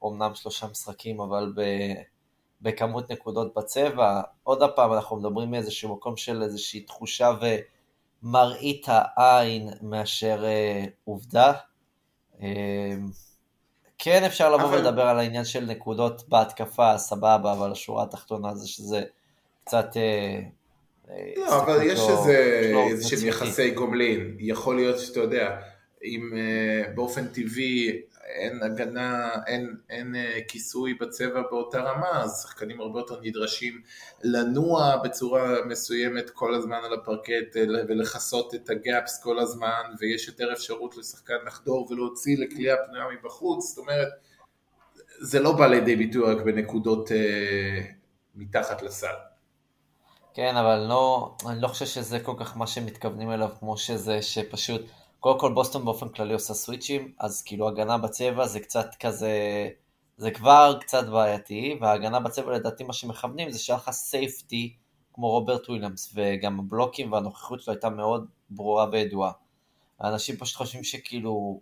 אומנם 0.01 0.29
אה, 0.29 0.35
שלושה 0.35 0.67
משחקים, 0.67 1.21
אבל 1.21 1.53
ב... 1.55 1.61
בכמות 2.61 3.11
נקודות 3.11 3.53
בצבע. 3.55 4.21
עוד 4.43 4.63
פעם, 4.75 4.93
אנחנו 4.93 5.15
מדברים 5.15 5.51
מאיזשהו 5.51 5.95
מקום 5.95 6.17
של 6.17 6.43
איזושהי 6.43 6.81
תחושה 6.81 7.31
ומראית 8.23 8.85
העין 8.89 9.69
מאשר 9.81 10.43
אה, 10.45 10.85
עובדה. 11.03 11.53
אה, 12.41 12.95
כן 13.97 14.23
אפשר 14.23 14.55
לבוא 14.55 14.65
אבל... 14.65 14.77
ולדבר 14.77 15.07
על 15.07 15.19
העניין 15.19 15.45
של 15.45 15.65
נקודות 15.65 16.29
בהתקפה, 16.29 16.97
סבבה, 16.97 17.53
אבל 17.53 17.71
השורה 17.71 18.03
התחתונה 18.03 18.55
זה 18.55 18.67
שזה 18.67 19.03
קצת... 19.65 19.97
אה, 19.97 20.39
לא, 21.37 21.51
אה, 21.51 21.63
אבל 21.63 21.83
יש 21.83 21.99
איזה, 22.09 22.37
איזה 22.89 23.07
שהם 23.07 23.27
יחסי 23.27 23.71
גומלין. 23.71 24.37
יכול 24.39 24.75
להיות 24.75 24.99
שאתה 24.99 25.19
יודע, 25.19 25.59
אם 26.03 26.31
אה, 26.37 26.93
באופן 26.95 27.27
טבעי 27.27 28.01
אין 28.25 28.63
הגנה, 28.63 29.29
אין, 29.47 29.75
אין 29.89 30.15
כיסוי 30.47 30.93
בצבע 30.93 31.41
באותה 31.41 31.79
רמה, 31.79 32.23
אז 32.23 32.41
שחקנים 32.43 32.81
הרבה 32.81 32.99
יותר 32.99 33.19
נדרשים 33.21 33.81
לנוע 34.23 34.97
בצורה 35.03 35.65
מסוימת 35.65 36.29
כל 36.29 36.53
הזמן 36.53 36.79
על 36.83 36.93
הפרקט 36.93 37.55
ולכסות 37.87 38.55
את 38.55 38.69
הגאפס 38.69 39.23
כל 39.23 39.39
הזמן, 39.39 39.81
ויש 39.99 40.27
יותר 40.27 40.53
אפשרות 40.53 40.97
לשחקן 40.97 41.37
לחדור 41.45 41.91
ולהוציא 41.91 42.37
לכלייה 42.37 42.75
פנויה 42.87 43.05
מבחוץ, 43.19 43.65
זאת 43.65 43.77
אומרת, 43.77 44.07
זה 45.19 45.39
לא 45.39 45.51
בא 45.51 45.67
לידי 45.67 45.95
ביטוי 45.95 46.33
רק 46.33 46.41
בנקודות 46.41 47.11
אה, 47.11 47.81
מתחת 48.35 48.81
לסל. 48.81 49.15
כן, 50.35 50.57
אבל 50.57 50.85
לא, 50.89 51.35
אני 51.49 51.61
לא 51.61 51.67
חושב 51.67 51.85
שזה 51.85 52.19
כל 52.19 52.33
כך 52.37 52.57
מה 52.57 52.67
שמתכוונים 52.67 53.31
אליו, 53.31 53.49
כמו 53.59 53.77
שזה 53.77 54.21
שפשוט... 54.21 54.81
קודם 55.19 55.39
כל 55.39 55.53
בוסטון 55.53 55.85
באופן 55.85 56.09
כללי 56.09 56.33
עושה 56.33 56.53
סוויצ'ים, 56.53 57.13
אז 57.19 57.41
כאילו 57.41 57.67
הגנה 57.67 57.97
בצבע 57.97 58.47
זה 58.47 58.59
קצת 58.59 58.95
כזה, 58.99 59.67
זה 60.17 60.31
כבר 60.31 60.77
קצת 60.81 61.07
בעייתי, 61.09 61.77
וההגנה 61.81 62.19
בצבע 62.19 62.51
לדעתי 62.51 62.83
מה 62.83 62.93
שמכוונים 62.93 63.51
זה 63.51 63.59
שהיה 63.59 63.77
לך 63.77 63.91
safety 63.91 64.75
כמו 65.13 65.29
רוברט 65.29 65.69
וויליאמס, 65.69 66.13
וגם 66.15 66.59
הבלוקים 66.59 67.11
והנוכחות 67.11 67.61
שלו 67.61 67.73
הייתה 67.73 67.89
מאוד 67.89 68.25
ברורה 68.49 68.85
וידועה. 68.91 69.31
האנשים 69.99 70.37
פשוט 70.37 70.55
חושבים 70.55 70.83
שכאילו 70.83 71.59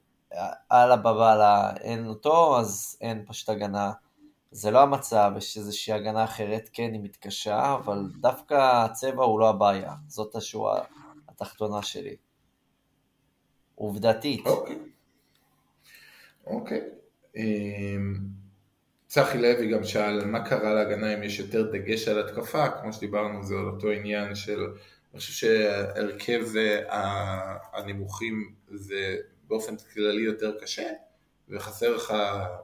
אללה 0.72 0.96
באב 0.96 1.30
אללה 1.30 1.76
אין 1.76 2.08
אותו, 2.08 2.60
אז 2.60 2.98
אין 3.02 3.26
פשוט 3.28 3.50
הגנה. 3.50 3.92
זה 4.56 4.72
לא 4.72 4.82
המצב, 4.82 5.32
יש 5.38 5.58
איזושהי 5.58 5.94
הגנה 5.94 6.24
אחרת, 6.24 6.70
כן, 6.74 6.94
היא 6.94 7.02
מתקשה, 7.04 7.74
אבל 7.74 8.00
דווקא 8.22 8.86
הצבע 8.86 9.24
הוא 9.24 9.40
לא 9.40 9.50
הבעיה, 9.50 9.94
זאת 10.08 10.36
השורה 10.36 10.84
התחתונה 11.30 11.82
שלי. 11.82 12.16
עובדתית. 13.76 14.48
אוקיי. 14.48 14.78
אוקיי. 16.48 16.82
אמ, 17.36 18.16
צחי 19.08 19.38
לוי 19.38 19.72
גם 19.72 19.84
שאל 19.84 20.26
מה 20.26 20.46
קרה 20.46 20.74
להגנה 20.74 21.14
אם 21.14 21.24
יש 21.24 21.40
יותר 21.40 21.72
דגש 21.72 22.08
על 22.08 22.20
התקפה, 22.20 22.70
כמו 22.70 22.94
שדיברנו 22.94 23.44
זה 23.44 23.56
על 23.56 23.66
אותו 23.66 23.90
עניין 23.90 24.36
של, 24.36 24.60
אני 25.14 25.20
חושב 25.20 25.34
שהרכב 25.34 26.46
הנמוכים 27.74 28.54
זה 28.72 29.18
באופן 29.48 29.76
כללי 29.78 30.22
יותר 30.22 30.60
קשה, 30.62 30.90
וחסר 31.50 31.96
לך, 31.96 32.14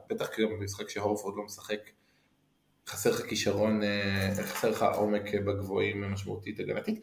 בטח 0.08 0.40
גם 0.40 0.48
במשחק 0.50 0.88
שהורפורד 0.88 1.36
לא 1.36 1.44
משחק, 1.44 1.80
חסר 2.86 3.10
לך 3.10 3.26
כישרון, 3.26 3.82
אה, 3.82 4.30
חסר 4.42 4.70
לך 4.70 4.82
עומק 4.82 5.34
בגבוהים 5.34 6.12
משמעותית 6.12 6.60
הגנתית. 6.60 7.00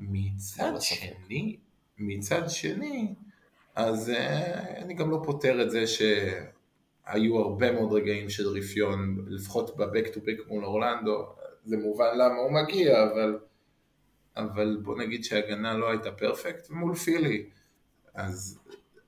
מצד 0.00 0.72
שני, 0.80 1.56
מצד 1.98 2.42
שני, 2.48 3.14
אז 3.74 4.10
אה, 4.10 4.82
אני 4.82 4.94
גם 4.94 5.10
לא 5.10 5.22
פותר 5.24 5.62
את 5.62 5.70
זה 5.70 5.84
שהיו 5.86 7.38
הרבה 7.38 7.72
מאוד 7.72 7.92
רגעים 7.92 8.30
של 8.30 8.48
רפיון, 8.48 9.26
לפחות 9.28 9.76
בבק 9.76 10.08
טו 10.14 10.20
בק 10.20 10.38
מול 10.48 10.64
אורלנדו, 10.64 11.26
זה 11.64 11.76
מובן 11.76 12.14
למה 12.14 12.34
הוא 12.34 12.52
מגיע, 12.52 13.02
אבל, 13.02 13.38
אבל 14.36 14.78
בוא 14.82 14.98
נגיד 14.98 15.24
שההגנה 15.24 15.74
לא 15.74 15.90
הייתה 15.90 16.12
פרפקט, 16.12 16.70
ומול 16.70 16.94
פילי, 16.94 17.46
אז 18.14 18.58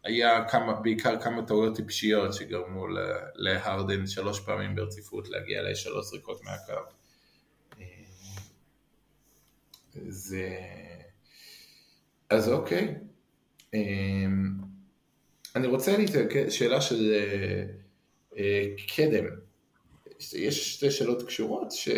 היה 0.07 0.49
כמה, 0.49 0.73
בעיקר 0.73 1.21
כמה 1.21 1.47
טעויות 1.47 1.77
טיפשיות 1.77 2.35
שגרמו 2.35 2.87
להרדן 3.35 4.07
שלוש 4.07 4.40
פעמים 4.40 4.75
ברציפות 4.75 5.29
להגיע 5.29 5.62
לשלוש 5.62 6.07
זריקות 6.07 6.45
מהקו. 6.45 6.90
אה, 7.81 7.87
זה... 10.09 10.51
אז 12.31 12.49
אוקיי, 12.49 12.95
אמ, 13.75 14.53
אני 15.57 15.66
רוצה 15.66 15.97
להתעקד, 15.97 16.49
שאלה 16.49 16.81
של 16.81 17.12
אה, 17.12 17.64
אה, 18.38 18.64
קדם. 18.97 19.25
יש 20.33 20.75
שתי 20.75 20.90
שאלות 20.90 21.23
קשורות, 21.27 21.73
ש... 21.73 21.88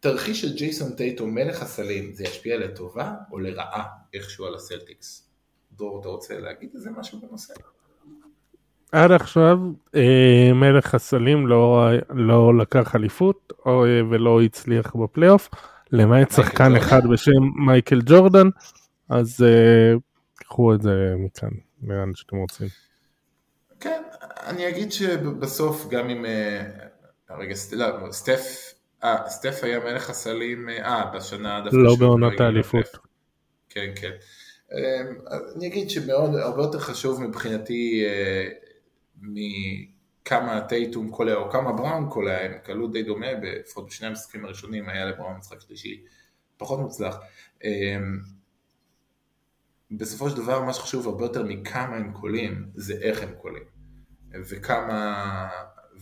תרחיש 0.00 0.40
של 0.40 0.56
ג'ייסון 0.56 0.96
טייטו 0.96 1.26
מלך 1.26 1.62
הסלים, 1.62 2.12
זה 2.12 2.24
ישפיע 2.24 2.56
לטובה 2.56 3.12
או 3.30 3.38
לרעה 3.38 3.84
איכשהו 4.14 4.46
על 4.46 4.54
הסלטיקס? 4.54 5.29
דור, 5.80 6.00
אתה 6.00 6.08
רוצה 6.08 6.40
להגיד 6.40 6.70
איזה 6.74 6.90
משהו 6.90 7.20
בנושא? 7.20 7.54
עד 8.92 9.12
עכשיו 9.12 9.58
אה, 9.94 10.50
מלך 10.54 10.94
הסלים 10.94 11.46
לא, 11.46 11.88
לא 12.10 12.58
לקח 12.58 12.96
אליפות 12.96 13.52
ולא 14.10 14.42
הצליח 14.42 14.96
בפלייאוף. 14.96 15.48
למעט 15.92 16.30
שחקן 16.32 16.76
אחד 16.76 17.06
בשם 17.12 17.42
מייקל 17.66 18.00
ג'ורדן, 18.04 18.48
אז 19.08 19.44
קחו 20.34 20.74
את 20.74 20.82
זה 20.82 21.14
מכאן, 21.18 21.48
לאן 21.82 22.14
שאתם 22.14 22.36
רוצים. 22.36 22.68
כן, 23.80 24.02
אני 24.46 24.68
אגיד 24.68 24.92
שבסוף 24.92 25.88
גם 25.90 26.10
אם, 26.10 26.24
רגע, 27.30 27.54
לא, 27.72 28.12
סטף, 28.12 28.74
אה, 29.04 29.16
סטף 29.28 29.60
היה 29.62 29.80
מלך 29.80 30.10
הסלים, 30.10 30.68
אה, 30.68 31.10
בשנה 31.14 31.60
דווקא 31.60 31.76
לא 31.76 31.96
בעונת 31.98 32.40
האליפות. 32.40 32.98
כן, 33.70 33.92
כן. 33.96 34.10
אני 35.56 35.66
אגיד 35.66 35.90
שמאוד, 35.90 36.34
הרבה 36.34 36.62
יותר 36.62 36.78
חשוב 36.78 37.22
מבחינתי 37.22 38.04
מכמה 39.20 40.60
טייטום 40.60 41.10
קולע 41.10 41.34
או 41.34 41.50
כמה 41.50 41.72
בראון 41.72 42.10
קולע, 42.10 42.38
הם 42.38 42.52
קלו 42.64 42.88
די 42.88 43.02
דומה, 43.02 43.26
לפחות 43.32 43.86
בשני 43.86 44.06
המשחקים 44.08 44.44
הראשונים 44.44 44.88
היה 44.88 45.04
לבראון 45.04 45.36
משחק 45.36 45.60
שלישי 45.60 46.04
פחות 46.56 46.80
מוצלח. 46.80 47.16
בסופו 49.90 50.30
של 50.30 50.36
דבר 50.36 50.62
מה 50.62 50.72
שחשוב 50.72 51.08
הרבה 51.08 51.24
יותר 51.24 51.42
מכמה 51.42 51.96
הם 51.96 52.12
קולים, 52.12 52.70
זה 52.74 52.94
איך 52.94 53.22
הם 53.22 53.34
קולים. 53.38 53.62
וכמה, 54.34 55.48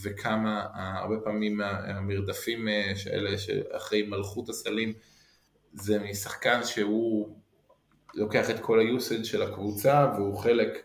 וכמה 0.03 0.67
הרבה 0.75 1.15
פעמים 1.25 1.61
המרדפים 1.61 2.69
האלה 3.07 3.39
שאחרי 3.39 4.03
מלכות 4.03 4.49
הסלים, 4.49 4.93
זה 5.73 5.99
משחקן 5.99 6.65
שהוא 6.65 7.37
לוקח 8.19 8.51
את 8.51 8.61
כל 8.61 8.81
היוסד 8.81 9.25
של 9.25 9.43
הקבוצה 9.43 10.13
והוא 10.17 10.39
חלק 10.39 10.79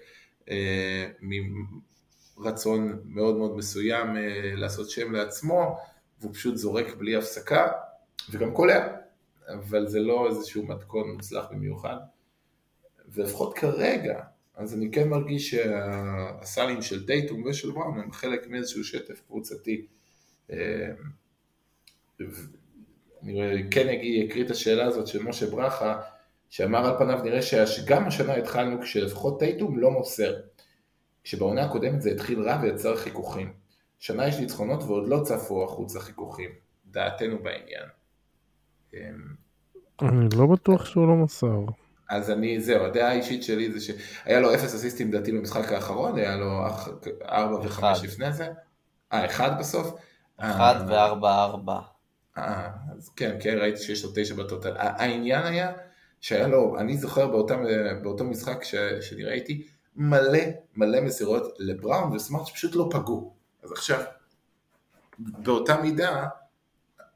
אה, 0.50 1.08
מרצון 2.38 3.00
מאוד 3.06 3.36
מאוד 3.36 3.58
מסוים 3.58 4.18
אה, 4.18 4.52
לעשות 4.56 4.90
שם 4.90 5.12
לעצמו, 5.12 5.78
והוא 6.20 6.34
פשוט 6.34 6.56
זורק 6.56 6.96
בלי 6.96 7.16
הפסקה, 7.16 7.72
וגם 8.32 8.54
קולע, 8.54 8.88
אבל 9.48 9.88
זה 9.88 10.00
לא 10.00 10.28
איזשהו 10.30 10.66
מתכון 10.66 11.12
מוצלח 11.12 11.46
במיוחד. 11.52 11.98
ולפחות 13.08 13.58
כרגע, 13.58 14.20
אז 14.56 14.74
אני 14.74 14.92
כן 14.92 15.10
מרגיש 15.10 15.50
שהסלים 15.50 16.82
של 16.82 17.06
טייטום 17.06 17.44
ושל 17.46 17.72
בראון 17.72 18.00
הם 18.00 18.12
חלק 18.12 18.48
מאיזשהו 18.48 18.84
שטף 18.84 19.22
קבוצתי. 19.28 19.86
אה, 20.52 20.92
אני 23.24 23.64
כן 23.72 23.88
אקריא 23.90 24.46
את 24.46 24.52
השאלה 24.52 24.86
הזאת 24.86 25.08
של 25.08 25.24
משה 25.24 25.46
ברכה, 25.46 26.02
שאמר 26.54 26.86
על 26.86 26.98
פניו 26.98 27.24
נראה 27.24 27.42
שגם 27.68 28.08
השנה 28.08 28.36
התחלנו 28.36 28.82
כשלפחות 28.82 29.40
טייטום 29.40 29.80
לא 29.80 29.92
מוסר. 29.92 30.34
כשבעונה 31.24 31.64
הקודמת 31.66 32.02
זה 32.02 32.12
התחיל 32.12 32.42
רע 32.42 32.60
ויצר 32.62 32.96
חיכוכים. 32.96 33.54
שנה 34.00 34.28
יש 34.28 34.40
ניצחונות 34.40 34.84
ועוד 34.84 35.08
לא 35.08 35.20
צפו 35.24 35.64
החוצה 35.64 36.00
חיכוכים. 36.00 36.50
דעתנו 36.86 37.38
בעניין. 37.44 37.84
אמ, 38.94 39.00
אני 40.02 40.30
לא 40.38 40.46
בטוח 40.48 40.86
שהוא 40.86 41.08
לא 41.08 41.16
מסר. 41.16 41.60
אז 42.10 42.32
אני, 42.32 42.62
זהו, 42.62 42.86
הדעה 42.86 43.10
האישית 43.10 43.44
שלי 43.44 43.72
זה 43.72 43.80
שהיה 43.82 44.40
לו 44.40 44.54
אפס 44.54 44.76
אסיסטים 44.76 45.12
דעתי 45.12 45.32
במשחק 45.32 45.72
האחרון, 45.72 46.18
היה 46.18 46.36
לו 46.36 46.62
ארבע 47.30 47.60
וחמש 47.66 48.04
לפני 48.04 48.34
זה. 48.34 48.48
אה, 49.14 49.26
אחד 49.26 49.60
בסוף? 49.60 49.94
אחד 50.38 50.76
אה, 50.80 50.86
וארבע 50.88 51.44
ארבע. 51.44 51.80
אה, 52.38 52.70
אז 52.98 53.10
כן, 53.10 53.38
כן, 53.40 53.58
ראיתי 53.58 53.80
שיש 53.80 54.04
לו 54.04 54.12
תשע 54.16 54.36
בטוטל. 54.36 54.74
העניין 54.78 55.46
היה 55.46 55.72
שהיה 56.24 56.48
לו, 56.48 56.80
אני 56.80 56.98
זוכר 56.98 57.28
באותם, 57.28 57.64
באותו 58.02 58.24
משחק 58.24 58.64
ש, 58.64 58.76
שאני 58.76 59.24
ראיתי, 59.24 59.68
מלא 59.96 60.40
מלא 60.76 61.02
מסירות 61.02 61.56
לבראון 61.60 62.16
וסמארט 62.16 62.46
שפשוט 62.46 62.76
לא 62.76 62.90
פגעו. 62.92 63.34
אז 63.64 63.72
עכשיו, 63.72 64.02
באותה 65.20 65.82
מידה, 65.82 66.28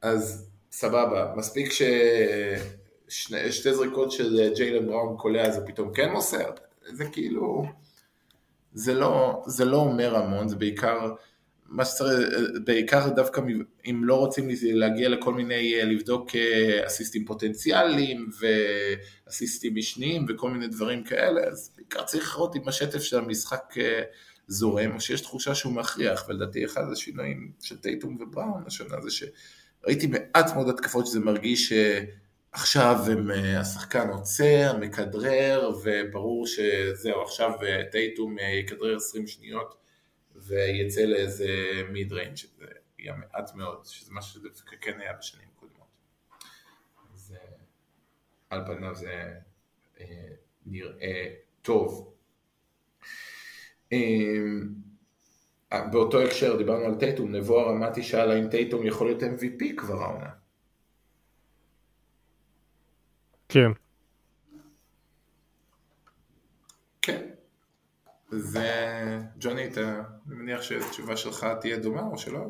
אז 0.02 0.50
סבבה, 0.70 1.32
מספיק 1.36 1.72
ששתי 3.08 3.74
זריקות 3.74 4.12
של 4.12 4.52
ג'יילן 4.54 4.86
בראון 4.86 5.16
קולע 5.16 5.50
זה 5.50 5.66
פתאום 5.66 5.94
כן 5.94 6.12
מוסר, 6.12 6.50
זה 6.92 7.04
כאילו, 7.12 7.64
זה 8.72 8.94
לא, 8.94 9.42
זה 9.46 9.64
לא 9.64 9.76
אומר 9.76 10.16
המון, 10.16 10.48
זה 10.48 10.56
בעיקר 10.56 11.14
מה 11.68 11.84
שצריך, 11.84 12.28
בעיקר 12.64 13.08
דווקא 13.08 13.40
אם 13.90 14.04
לא 14.04 14.14
רוצים 14.14 14.48
להגיע 14.62 15.08
לכל 15.08 15.34
מיני, 15.34 15.74
אה, 15.74 15.84
לבדוק 15.84 16.36
אה, 16.36 16.86
אסיסטים 16.86 17.24
פוטנציאליים 17.24 18.28
ואסיסטים 19.26 19.74
משניים 19.74 20.26
וכל 20.28 20.50
מיני 20.50 20.68
דברים 20.68 21.04
כאלה, 21.04 21.40
אז 21.40 21.70
בעיקר 21.76 22.02
צריך 22.02 22.34
לראות 22.34 22.56
אם 22.56 22.68
השטף 22.68 23.02
של 23.02 23.18
המשחק 23.18 23.74
אה, 23.78 24.02
זורם, 24.46 24.94
או 24.94 25.00
שיש 25.00 25.20
תחושה 25.20 25.54
שהוא 25.54 25.72
מכריח, 25.72 26.24
ולדעתי 26.28 26.64
אחד 26.64 26.82
השינויים 26.92 27.52
של 27.60 27.78
טייטום 27.78 28.16
ובראון 28.20 28.62
השנה 28.66 28.96
זה 29.00 29.10
שראיתי 29.10 30.06
מעט 30.06 30.54
מאוד 30.54 30.68
התקפות 30.68 31.06
שזה 31.06 31.20
מרגיש 31.20 31.72
שעכשיו 31.72 32.96
הם, 33.06 33.30
השחקן 33.56 34.08
עוצר, 34.08 34.76
מכדרר, 34.80 35.70
וברור 35.84 36.46
שזהו, 36.46 37.22
עכשיו 37.22 37.50
טייטום 37.92 38.36
יכדרר 38.64 38.96
20 38.96 39.26
שניות. 39.26 39.77
ויצא 40.48 41.00
לאיזה 41.00 41.82
mid 41.90 42.12
range 42.12 42.36
שזה 42.36 42.66
יהיה 42.98 43.14
מעט 43.14 43.54
מאוד, 43.54 43.84
שזה 43.84 44.12
משהו 44.12 44.40
שדווקא 44.40 44.76
כן 44.80 45.00
היה 45.00 45.12
בשנים 45.12 45.48
קודמות. 45.60 45.88
אז 47.14 47.36
אה, 47.36 47.56
על 48.50 48.64
פניו 48.66 48.94
זה 48.94 49.34
אה, 50.00 50.28
נראה 50.66 51.34
טוב. 51.62 52.14
אמ, 53.92 54.68
אה, 55.72 55.86
באותו 55.86 56.22
הקשר 56.22 56.56
דיברנו 56.56 56.84
על 56.84 56.94
טייטום, 56.94 57.34
נבו 57.34 57.60
הרמתי 57.60 58.02
שאלה 58.02 58.38
אם 58.38 58.48
טייטום 58.48 58.86
יכול 58.86 59.06
להיות 59.06 59.22
MVP 59.22 59.64
כבר 59.76 60.02
העונה. 60.02 60.30
כן. 63.48 63.70
כן, 63.72 63.87
וג'וני, 68.32 69.66
אתה 69.66 70.02
מניח 70.26 70.62
שהתשובה 70.62 71.16
שלך 71.16 71.46
תהיה 71.60 71.78
דומה 71.78 72.02
או 72.02 72.18
שלא? 72.18 72.40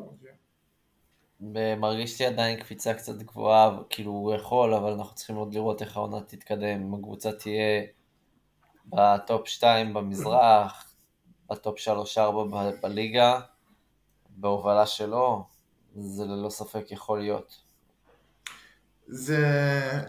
מרגיש 1.77 2.21
לי 2.21 2.27
עדיין 2.27 2.59
קפיצה 2.59 2.93
קצת 2.93 3.17
גבוהה, 3.17 3.77
כאילו 3.89 4.11
הוא 4.11 4.33
יכול, 4.33 4.73
אבל 4.73 4.91
אנחנו 4.91 5.15
צריכים 5.15 5.35
עוד 5.35 5.53
לראות 5.53 5.81
איך 5.81 5.97
העונה 5.97 6.21
תתקדם. 6.21 6.81
אם 6.81 6.93
הקבוצה 6.93 7.31
תהיה 7.31 7.83
ב 8.85 9.01
top 9.01 9.47
2 9.47 9.93
במזרח, 9.93 10.93
ב 11.49 11.56
top 11.56 11.77
3-4 12.17 12.19
בליגה, 12.81 13.39
בהובלה 14.29 14.85
שלו, 14.85 15.45
זה 15.95 16.25
ללא 16.25 16.49
ספק 16.49 16.91
יכול 16.91 17.19
להיות. 17.19 17.61
זה 19.07 19.37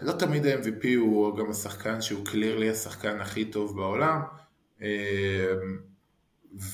לא 0.01 0.11
תמיד 0.11 0.45
ה-MVP 0.45 0.87
הוא 0.97 1.37
גם 1.37 1.49
השחקן 1.49 2.01
שהוא 2.01 2.25
קלירלי 2.25 2.69
השחקן 2.69 3.21
הכי 3.21 3.45
טוב 3.45 3.75
בעולם. 3.75 4.21
אמ, 4.81 5.79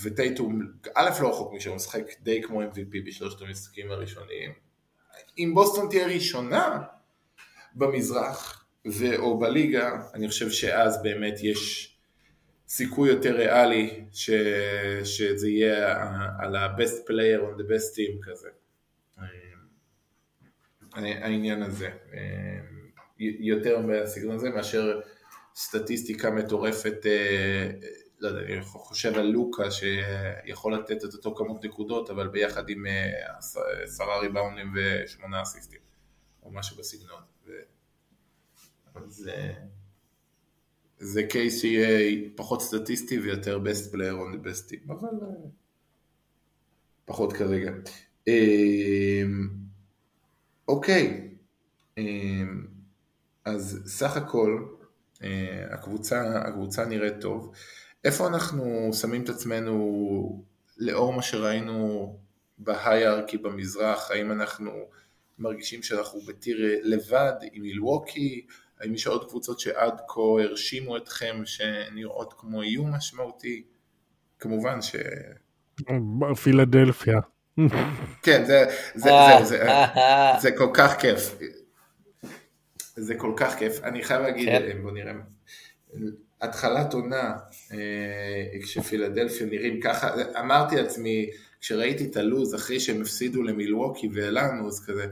וטייטום, 0.03 0.61
א' 0.95 1.09
לא 1.21 1.29
רחוק 1.29 1.53
משם, 1.53 1.75
משחק 1.75 2.03
די 2.21 2.41
כמו 2.41 2.63
MVP 2.63 3.05
בשלושת 3.05 3.41
המשחקים 3.41 3.91
הראשונים. 3.91 4.51
אם 5.37 5.51
בוסטון 5.55 5.89
תהיה 5.89 6.07
ראשונה 6.07 6.81
במזרח 7.75 8.65
ו- 8.87 9.15
או 9.17 9.39
בליגה, 9.39 10.01
אני 10.13 10.27
חושב 10.27 10.49
שאז 10.49 11.03
באמת 11.03 11.35
יש 11.43 11.93
סיכוי 12.67 13.09
יותר 13.09 13.35
ריאלי 13.35 14.05
ש- 14.11 14.29
שזה 15.03 15.49
יהיה 15.49 16.03
על 16.39 16.55
ה-best 16.55 17.09
player 17.09 17.41
on 17.41 17.59
the 17.59 17.63
best 17.63 17.95
team 17.95 18.29
כזה. 18.31 18.49
אמ, 19.17 19.23
העניין 20.95 21.63
הזה. 21.63 21.89
אמ, 22.13 22.87
יותר 23.19 23.81
בסגנון 23.89 24.35
הזה 24.35 24.49
מאשר 24.49 25.01
סטטיסטיקה 25.57 26.31
מטורפת, 26.31 27.05
אה, 27.05 27.71
לא 28.19 28.27
יודע, 28.27 28.53
אני 28.53 28.61
חושב 28.61 29.13
על 29.13 29.25
לוקה 29.27 29.71
שיכול 29.71 30.75
לתת 30.75 31.05
את 31.05 31.13
אותו 31.13 31.35
כמות 31.35 31.65
נקודות, 31.65 32.09
אבל 32.09 32.27
ביחד 32.27 32.69
עם 32.69 32.85
אה, 32.85 33.37
עשרה 33.83 34.19
ריבאונים 34.19 34.73
ושמונה 34.75 35.41
אסיסטים, 35.41 35.79
או 36.43 36.51
משהו 36.51 36.77
בסגנון. 36.77 37.21
זה, 39.07 39.53
זה 40.99 41.23
קייס 41.23 41.61
שיהיה 41.61 42.29
פחות 42.35 42.61
סטטיסטי 42.61 43.19
ויותר 43.19 43.59
best 43.63 43.93
player 43.93 43.95
on 43.95 44.35
the 44.35 44.47
best 44.47 44.71
team, 44.71 44.91
אבל 44.91 45.09
אה, 45.21 45.49
פחות 47.05 47.33
כרגע. 47.33 47.71
אוקיי, 50.67 51.29
אז 53.45 53.83
סך 53.85 54.17
הכל 54.17 54.65
אה, 54.69 54.76
הקבוצה, 55.71 56.41
הקבוצה 56.45 56.85
נראית 56.85 57.21
טוב. 57.21 57.51
איפה 58.03 58.27
אנחנו 58.27 58.89
שמים 58.93 59.23
את 59.23 59.29
עצמנו 59.29 60.43
לאור 60.77 61.13
מה 61.13 61.21
שראינו 61.21 62.17
בהיי-ארקי 62.57 63.37
במזרח, 63.37 64.11
האם 64.11 64.31
אנחנו 64.31 64.71
מרגישים 65.39 65.83
שאנחנו 65.83 66.19
בטיר 66.19 66.57
לבד 66.83 67.33
עם 67.51 67.61
מילווקי, 67.61 68.45
האם 68.79 68.93
יש 68.93 69.07
עוד 69.07 69.29
קבוצות 69.29 69.59
שעד 69.59 70.01
כה 70.07 70.21
הרשימו 70.21 70.97
אתכם 70.97 71.41
שנראות 71.45 72.33
כמו 72.37 72.61
איום 72.61 72.95
משמעותי? 72.95 73.63
כמובן 74.39 74.81
ש... 74.81 74.95
פילדלפיה. 76.43 77.19
כן, 78.23 78.45
זה, 78.45 78.65
זה, 78.95 79.09
זה, 79.43 79.45
זה, 79.45 79.67
זה 80.39 80.51
כל 80.57 80.69
כך 80.73 80.99
כיף. 80.99 81.37
זה 82.97 83.15
כל 83.15 83.33
כך 83.37 83.57
כיף, 83.57 83.83
אני 83.83 84.03
חייב 84.03 84.21
להגיד, 84.21 84.49
כן. 84.49 84.81
בוא 84.81 84.91
נראה, 84.91 85.13
התחלת 86.41 86.93
עונה, 86.93 87.37
כשפילדלפיה 88.63 89.47
נראים 89.47 89.81
ככה, 89.81 90.09
אמרתי 90.39 90.75
לעצמי, 90.75 91.29
כשראיתי 91.61 92.05
את 92.05 92.17
הלוז 92.17 92.55
אחרי 92.55 92.79
שהם 92.79 93.01
הפסידו 93.01 93.43
למילווקי 93.43 94.09
ואלנו, 94.13 94.67
אז 94.67 94.85
כזה, 94.85 95.05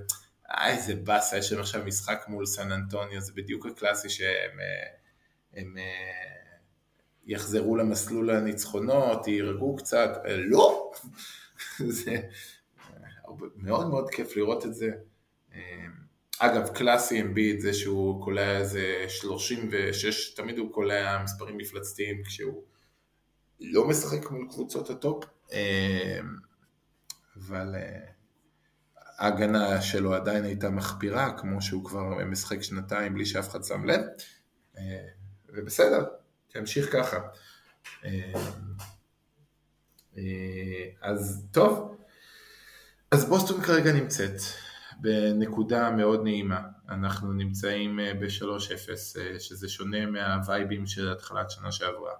אה, 0.52 0.70
איזה 0.70 0.96
באסה, 0.96 1.38
יש 1.38 1.52
להם 1.52 1.62
עכשיו 1.62 1.86
משחק 1.86 2.26
מול 2.28 2.46
סן 2.46 2.72
אנטוניו, 2.72 3.22
זה 3.22 3.32
בדיוק 3.36 3.66
הקלאסי 3.66 4.10
שהם 4.10 4.60
הם, 5.54 5.76
יחזרו 7.26 7.76
למסלול 7.76 8.30
הניצחונות, 8.30 9.28
יירגעו 9.28 9.76
קצת, 9.76 10.10
לא, 10.28 10.92
זה 12.04 12.16
מאוד 13.56 13.90
מאוד 13.90 14.10
כיף 14.10 14.38
לראות 14.38 14.66
את 14.66 14.76
זה. 14.76 14.92
אגב, 16.40 16.68
קלאסי 16.68 17.22
אמביד 17.22 17.60
זה 17.60 17.74
שהוא 17.74 18.24
קולע 18.24 18.58
איזה 18.58 19.06
36, 19.08 20.34
תמיד 20.34 20.58
הוא 20.58 20.74
קולע 20.74 21.24
מספרים 21.24 21.58
מפלצתיים 21.58 22.24
כשהוא 22.24 22.64
לא 23.60 23.88
משחק 23.88 24.32
מול 24.32 24.48
קבוצות 24.52 24.90
ה 24.90 24.96
top, 24.96 25.24
אבל 27.38 27.76
ההגנה 29.18 29.82
שלו 29.82 30.14
עדיין 30.14 30.44
הייתה 30.44 30.70
מחפירה, 30.70 31.38
כמו 31.38 31.62
שהוא 31.62 31.86
כבר 31.86 32.26
משחק 32.26 32.62
שנתיים 32.62 33.14
בלי 33.14 33.26
שאף 33.26 33.50
אחד 33.50 33.64
שם 33.64 33.86
לב, 33.86 34.02
ובסדר, 35.50 36.06
תמשיך 36.48 36.92
ככה. 36.94 37.20
אז 41.02 41.48
טוב, 41.52 41.98
אז 43.12 43.26
בוסטון 43.30 43.62
כרגע 43.62 43.92
נמצאת 43.94 44.36
בנקודה 45.02 45.92
מאוד 45.92 46.24
נעימה, 46.24 46.62
אנחנו 46.90 47.34
נמצאים 47.34 48.00
ב-3-0, 48.20 48.90
שזה 49.40 49.70
שונה 49.70 50.06
מהווייבים 50.06 50.86
של 50.86 51.12
התחלת 51.12 51.52
שנה 51.52 51.72
שעברה. 51.72 52.14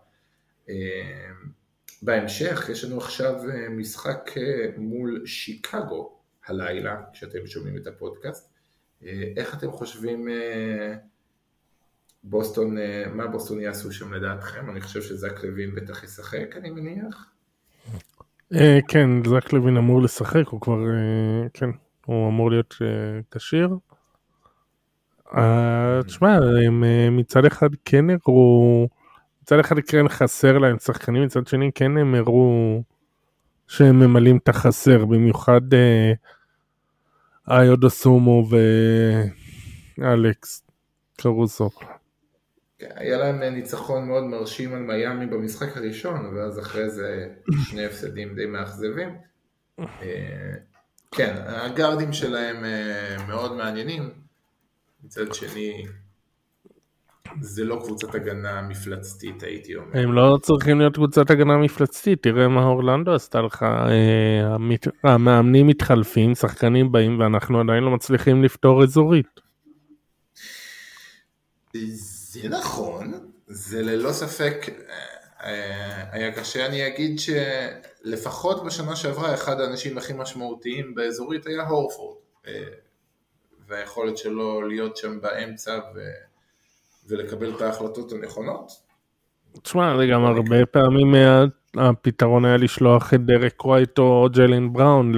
בהמשך 2.02 2.70
יש 2.72 2.84
לנו 2.84 2.98
עכשיו 2.98 3.34
משחק 3.70 4.32
מול 4.78 5.22
שיקגו 5.26 6.20
הלילה, 6.48 7.02
כשאתם 7.14 7.48
שומעים 7.48 7.78
את 7.78 7.88
הפודקאסט. 7.88 8.54
איך 9.38 9.58
אתם 9.58 9.72
חושבים 9.72 10.28
בוסטון, 12.24 12.78
מה 13.14 13.28
בוסטון 13.28 13.60
יעשו 13.62 13.92
שם 13.92 14.14
לדעתכם? 14.14 14.70
אני 14.70 14.82
חושב 14.82 15.02
שזק 15.02 15.44
לוין 15.44 15.76
בטח 15.76 16.04
ישחק, 16.04 16.56
אני 16.58 16.70
מניח. 16.70 17.32
כן, 18.88 19.10
זק 19.26 19.54
לוין 19.54 19.78
אמור 19.78 20.02
לשחק, 20.02 20.48
הוא 20.48 20.62
כבר, 20.62 20.78
כן, 21.54 21.70
הוא 22.06 22.30
אמור 22.30 22.52
להיות 22.52 22.76
כשיר. 23.32 23.70
תשמע, 26.06 26.40
מצד 27.12 27.46
אחד 27.46 27.70
כן 27.86 28.06
הראו, 28.10 28.88
מצד 29.42 29.60
אחד 29.60 29.80
כן 29.80 30.10
חסר 30.10 30.58
להם 30.58 30.80
שחקנים, 30.80 31.24
מצד 31.24 31.48
שני 31.48 31.72
כן 31.76 31.98
הם 31.98 32.16
הראו 32.16 32.82
שהם 33.68 34.00
ממלאים 34.00 34.38
את 34.38 34.50
החסר, 34.50 35.06
במיוחד 35.06 35.62
איודו 37.52 37.90
סומו 37.90 38.48
ואלכס 39.98 40.64
קרוסו. 41.18 41.70
כן, 42.80 42.90
היה 42.96 43.18
להם 43.18 43.44
ניצחון 43.44 44.08
מאוד 44.08 44.24
מרשים 44.24 44.74
על 44.74 44.82
מיאמי 44.82 45.26
במשחק 45.26 45.78
הראשון, 45.78 46.26
ואז 46.36 46.60
אחרי 46.60 46.90
זה 46.90 47.28
שני 47.64 47.86
הפסדים 47.86 48.36
די 48.36 48.46
מאכזבים. 48.46 49.10
כן, 51.16 51.36
הגארדים 51.48 52.14
שלהם 52.14 52.64
מאוד 53.28 53.56
מעניינים, 53.56 54.10
מצד 55.04 55.34
שני 55.34 55.86
זה 57.42 57.64
לא 57.64 57.82
קבוצת 57.86 58.16
הגנה 58.16 58.62
מפלצתית 58.62 59.44
הייתי 59.44 59.76
אומר. 59.76 60.00
הם 60.00 60.14
לא 60.14 60.38
צריכים 60.42 60.80
להיות 60.80 60.96
קבוצת 60.96 61.30
הגנה 61.30 61.58
מפלצתית, 61.58 62.24
תראה 62.24 62.48
מה 62.48 62.64
אורלנדו 62.64 63.14
עשתה 63.14 63.42
לך, 63.42 63.66
המאמנים 65.04 65.68
מתחלפים, 65.68 66.36
שחקנים 66.36 66.92
באים 66.92 67.20
ואנחנו 67.20 67.60
עדיין 67.60 67.84
לא 67.84 67.92
מצליחים 67.92 68.44
לפתור 68.44 68.84
אזורית. 68.84 69.40
זה 71.74 72.50
נכון, 72.50 73.12
זה 73.48 73.82
ללא 73.82 74.12
ספק 74.12 74.56
היה 76.12 76.32
קשה, 76.32 76.66
אני 76.66 76.88
אגיד 76.88 77.20
שלפחות 77.20 78.66
בשנה 78.66 78.96
שעברה 78.96 79.34
אחד 79.34 79.62
האנשים 79.62 79.98
הכי 79.98 80.14
משמעותיים 80.14 80.96
באזורית 80.96 81.48
היה 81.48 81.68
הורפורד 81.68 82.18
והיכולת 83.68 84.18
שלו 84.18 84.62
להיות 84.62 84.98
שם 84.98 85.22
באמצע 85.22 85.80
ו... 85.96 86.00
ולקבל 87.08 87.56
את 87.56 87.62
ההחלטות 87.62 88.12
הנכונות. 88.12 88.72
תשמע, 89.64 89.98
זה 89.98 90.08
גם 90.08 90.26
הרבה 90.26 90.66
פעמים 90.66 91.16
הפתרון 91.78 92.46
היה 92.46 92.58
לשלוח 92.58 93.14
את 93.14 93.26
דרק 93.26 93.66
ווייט 93.66 94.00
או 94.00 94.28
ג'לין 94.34 94.74
בראון 94.74 95.12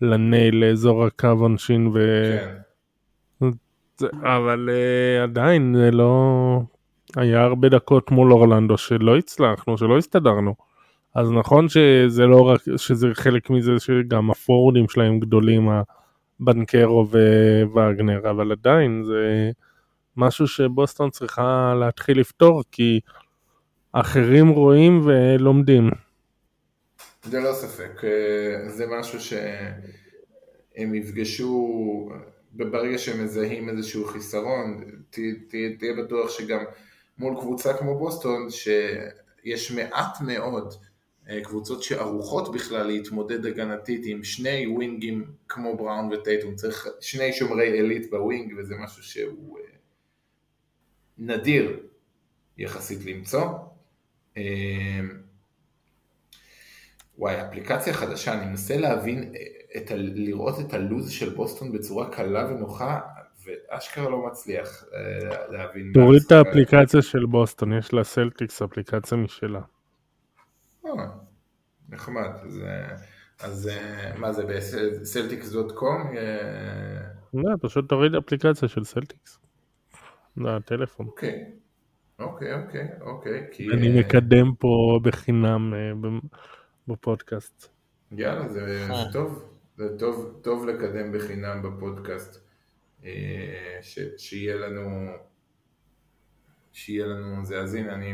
לנייל 0.00 0.54
לאזור 0.54 1.04
הקו 1.04 1.28
עונשין 1.28 1.86
ו... 1.86 1.98
כן. 2.38 2.54
אבל 4.22 4.68
uh, 4.68 5.22
עדיין 5.22 5.74
זה 5.76 5.90
לא... 5.90 6.60
היה 7.16 7.42
הרבה 7.42 7.68
דקות 7.68 8.10
מול 8.10 8.32
אורלנדו 8.32 8.78
שלא 8.78 9.16
הצלחנו, 9.16 9.78
שלא 9.78 9.98
הסתדרנו. 9.98 10.54
אז 11.14 11.30
נכון 11.30 11.68
שזה 11.68 12.26
לא 12.26 12.40
רק, 12.40 12.60
שזה 12.76 13.06
חלק 13.12 13.50
מזה 13.50 13.72
שגם 13.78 14.30
הפורדים 14.30 14.88
שלהם 14.88 15.20
גדולים, 15.20 15.68
הבנקרו 16.40 17.06
ווגנר, 17.72 18.30
אבל 18.30 18.52
עדיין 18.52 19.02
זה 19.04 19.50
משהו 20.16 20.46
שבוסטון 20.46 21.10
צריכה 21.10 21.74
להתחיל 21.80 22.20
לפתור, 22.20 22.62
כי 22.72 23.00
אחרים 23.92 24.48
רואים 24.48 25.00
ולומדים. 25.04 25.90
זה 27.22 27.40
ללא 27.40 27.52
ספק, 27.52 28.04
אה, 28.04 28.68
זה 28.68 28.86
משהו 29.00 29.20
שהם 29.20 30.94
יפגשו, 30.94 32.08
ברגע 32.52 32.98
שהם 32.98 33.24
מזהים 33.24 33.68
איזשהו 33.68 34.04
חיסרון, 34.04 34.84
תהיה 35.78 35.92
בטוח 36.04 36.30
שגם 36.30 36.60
מול 37.18 37.40
קבוצה 37.40 37.74
כמו 37.74 37.98
בוסטון, 37.98 38.48
שיש 38.50 39.70
מעט 39.70 40.20
מאוד 40.20 40.74
אה, 41.28 41.40
קבוצות 41.44 41.82
שערוכות 41.82 42.52
בכלל 42.54 42.86
להתמודד 42.86 43.46
הגנתית 43.46 44.02
עם 44.04 44.24
שני 44.24 44.66
ווינגים 44.66 45.32
כמו 45.48 45.76
בראון 45.76 46.12
וטייטום, 46.12 46.54
צריך 46.54 46.88
שני 47.00 47.32
שומרי 47.32 47.72
עילית 47.72 48.10
ב 48.10 48.19
wing 48.19 48.54
וזה 48.58 48.74
משהו 48.78 49.02
שהוא 49.02 49.58
אה, 49.58 49.64
נדיר 51.18 51.80
יחסית 52.58 53.04
למצוא. 53.04 53.48
וואי, 57.18 57.42
אפליקציה 57.42 57.92
חדשה, 57.94 58.34
אני 58.34 58.46
מנסה 58.46 58.76
להבין, 58.76 59.32
את 59.76 59.90
ה, 59.90 59.94
לראות 59.96 60.60
את 60.60 60.74
הלו"ז 60.74 61.10
של 61.10 61.34
בוסטון 61.34 61.72
בצורה 61.72 62.10
קלה 62.10 62.52
ונוחה, 62.52 63.00
ואשכרה 63.48 64.10
לא 64.10 64.26
מצליח 64.26 64.84
uh, 64.84 65.52
להבין. 65.52 65.90
תוריד 65.94 66.22
את 66.26 66.32
האפליקציה 66.32 67.02
של 67.02 67.26
בוסטון, 67.26 67.72
יש 67.72 67.92
לה 67.92 68.04
סלטיקס 68.04 68.62
אפליקציה 68.62 69.18
משלה. 69.18 69.60
Oh, 70.84 70.88
נחמד, 71.88 72.30
אז, 72.42 72.62
אז 73.40 73.70
מה 74.16 74.32
זה, 74.32 74.42
בסלטיקס.קום? 74.44 76.14
לא, 77.34 77.54
פשוט 77.60 77.88
תוריד 77.88 78.14
אפליקציה 78.14 78.68
של 78.68 78.84
סלטיקס. 78.84 79.38
לטלפון. 80.36 81.06
אוקיי, 81.06 81.52
אוקיי, 82.18 82.54
אוקיי, 82.54 82.88
אוקיי. 83.00 83.48
אני 83.72 84.00
מקדם 84.00 84.54
פה 84.58 85.00
בחינם 85.02 85.74
בפודקאסט. 86.88 87.68
יאללה, 88.12 88.48
זה 88.48 88.88
טוב, 89.12 89.44
זה 89.76 89.98
טוב, 89.98 90.40
טוב 90.42 90.66
לקדם 90.66 91.12
בחינם 91.12 91.62
בפודקאסט. 91.62 92.47
ש, 93.82 93.98
שיהיה 94.16 94.56
לנו, 94.56 95.10
שיהיה 96.72 97.06
לנו 97.06 97.44
זה. 97.44 97.60
אז 97.60 97.74
הנה, 97.74 97.94
אני 97.94 98.12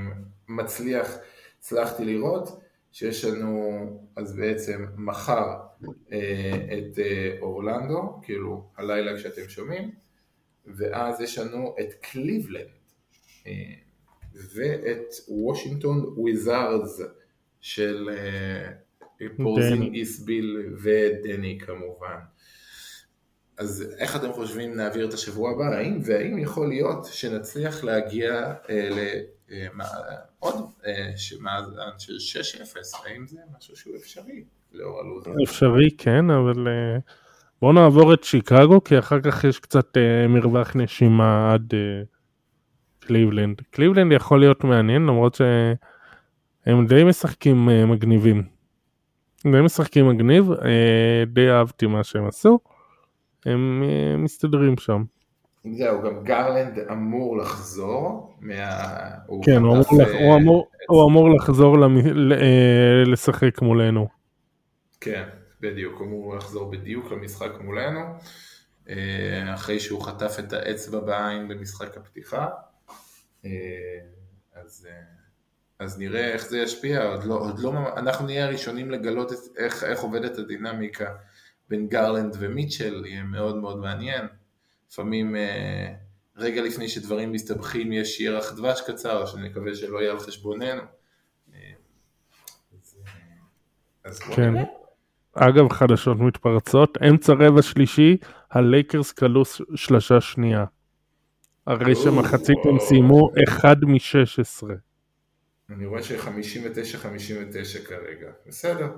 מצליח, 0.49 1.17
הצלחתי 1.59 2.05
לראות 2.05 2.49
שיש 2.93 3.25
לנו 3.25 3.85
אז 4.17 4.37
בעצם 4.37 4.87
מחר 4.97 5.55
אה, 6.13 6.67
את 6.73 6.99
אה, 6.99 7.37
אורלנדו, 7.41 8.21
כאילו 8.23 8.71
הלילה 8.77 9.17
כשאתם 9.17 9.49
שומעים, 9.49 9.91
ואז 10.67 11.21
יש 11.21 11.39
לנו 11.39 11.75
את 11.81 11.95
קליבלנד 11.95 12.69
אה, 13.47 13.53
ואת 14.55 15.15
וושינגטון 15.29 16.05
וויזארדס 16.17 17.01
של 17.61 18.09
פורזינגיס, 19.37 19.95
ביל 19.95 20.75
ודני 20.83 21.59
כמובן. 21.61 22.19
אז 23.59 23.95
איך 23.99 24.17
אתם 24.17 24.33
חושבים 24.33 24.77
נעביר 24.77 25.09
את 25.09 25.15
השבוע 25.15 25.51
הבא? 25.51 25.77
האם 25.77 25.99
והאם 26.05 26.39
יכול 26.39 26.69
להיות 26.69 27.05
שנצליח 27.05 27.85
להגיע 27.85 28.53
אה, 28.71 28.89
לעוד 29.51 30.55
אה, 30.87 31.11
מאזן 31.41 31.99
של 31.99 32.41
6-0? 32.63 33.07
האם 33.07 33.27
זה 33.27 33.39
משהו 33.59 33.77
שהוא 33.77 33.97
אפשרי 33.97 34.45
לאור 34.73 35.01
הלו"ז? 35.01 35.25
אפשרי 35.45 35.91
כן, 35.99 36.31
אבל 36.31 36.69
אה, 36.69 36.99
בואו 37.65 37.73
נעבור 37.73 38.15
את 38.15 38.25
שיקגו, 38.25 38.85
כי 38.85 38.99
אחר 38.99 39.21
כך 39.21 39.45
יש 39.45 39.59
קצת 39.59 39.97
uh, 39.97 40.29
מרווח 40.29 40.77
נשימה 40.77 41.53
עד 41.53 41.75
uh, 41.75 43.07
קליבלנד. 43.07 43.61
קליבלנד 43.71 44.13
יכול 44.13 44.41
להיות 44.41 44.65
מעניין, 44.65 45.03
למרות 45.03 45.35
שהם 45.35 46.87
די 46.87 47.05
משחקים 47.05 47.69
uh, 47.69 47.87
מגניבים. 47.87 48.43
די 49.53 49.61
משחקים 49.61 50.09
מגניב, 50.09 50.51
uh, 50.51 50.65
די 51.27 51.51
אהבתי 51.51 51.87
מה 51.87 52.05
שהם 52.05 52.27
עשו. 52.27 52.59
הם 53.45 53.83
uh, 53.83 54.17
מסתדרים 54.17 54.79
שם. 54.79 55.05
זהו, 55.73 56.03
גם 56.03 56.25
גרלנד 56.25 56.79
אמור 56.79 57.37
לחזור. 57.37 58.37
מה... 58.41 58.55
כן, 59.43 59.63
הוא, 59.63 59.73
אמור, 59.73 60.03
לח... 60.03 60.09
הוא, 60.09 60.37
אמור, 60.37 60.69
הוא 60.89 61.09
אמור 61.11 61.35
לחזור 61.35 61.79
למ... 61.79 61.97
לשחק 63.07 63.63
מולנו. 63.63 64.09
כן. 65.01 65.25
בדיוק, 65.65 65.99
הוא 65.99 66.07
אמור 66.07 66.37
לחזור 66.37 66.71
בדיוק 66.71 67.13
למשחק 67.13 67.51
מולנו, 67.61 68.01
אה, 68.89 69.55
אחרי 69.55 69.81
שהוא 69.81 70.03
חטף 70.03 70.37
את 70.39 70.53
האצבע 70.53 71.01
בעין 71.01 71.49
במשחק 71.49 71.97
הפתיחה. 71.97 72.49
אה, 73.45 73.51
אז, 74.55 74.89
אה, 74.91 75.03
אז 75.79 75.99
נראה 75.99 76.33
איך 76.33 76.47
זה 76.47 76.59
ישפיע, 76.59 77.05
עוד 77.05 77.25
לא, 77.25 77.35
עוד 77.35 77.59
לא, 77.59 77.73
אנחנו 77.97 78.27
נהיה 78.27 78.45
הראשונים 78.45 78.91
לגלות 78.91 79.33
איך, 79.57 79.85
איך 79.85 80.01
עובדת 80.01 80.39
הדינמיקה 80.39 81.15
בין 81.69 81.89
גרלנד 81.89 82.37
ומיטשל, 82.39 83.07
יהיה 83.07 83.23
מאוד 83.23 83.57
מאוד 83.57 83.79
מעניין. 83.79 84.27
לפעמים 84.91 85.37
רגע 86.37 86.63
לפני 86.63 86.89
שדברים 86.89 87.33
מסתבכים 87.33 87.93
יש 87.93 88.21
ירח 88.21 88.53
דבש 88.53 88.81
קצר, 88.91 89.27
שאני 89.27 89.49
מקווה 89.49 89.75
שלא 89.75 89.99
יהיה 89.99 90.13
על 90.13 90.19
חשבוננו. 90.19 90.83
אז, 92.75 92.99
אז 94.05 94.19
כן. 94.19 94.55
אגב 95.33 95.73
חדשות 95.73 96.19
מתפרצות, 96.19 96.99
אמצע 97.11 97.33
רבע 97.33 97.63
שלישי, 97.63 98.17
הלייקרס 98.51 99.13
כלו 99.13 99.43
שלושה 99.75 100.21
שנייה. 100.21 100.65
הרי 101.67 101.95
שמחצית 101.95 102.59
הם 102.65 102.79
סיימו 102.79 103.31
1 103.49 103.77
מ-16. 103.83 104.67
אני 105.71 105.87
רואה 105.87 106.03
ש-59-59 106.03 107.87
כרגע, 107.89 108.31
בסדר. 108.47 108.89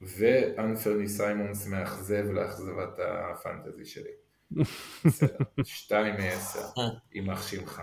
ואנפרני 0.00 1.08
סיימונס 1.08 1.66
מאכזב 1.66 2.24
לאכזבת 2.30 2.98
הפנטזי 2.98 3.84
שלי. 3.84 4.10
בסדר, 5.04 5.36
2 5.64 6.14
מ-10, 6.14 6.80
יימח 7.12 7.48
שמך. 7.48 7.82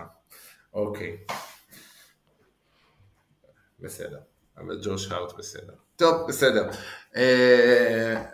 אוקיי. 0.72 1.16
בסדר. 3.80 4.18
אבל 4.58 4.80
ג'וש 4.84 5.12
הארט 5.12 5.32
בסדר. 5.38 5.74
טוב, 5.96 6.28
בסדר. 6.28 6.70
אה, 7.16 8.24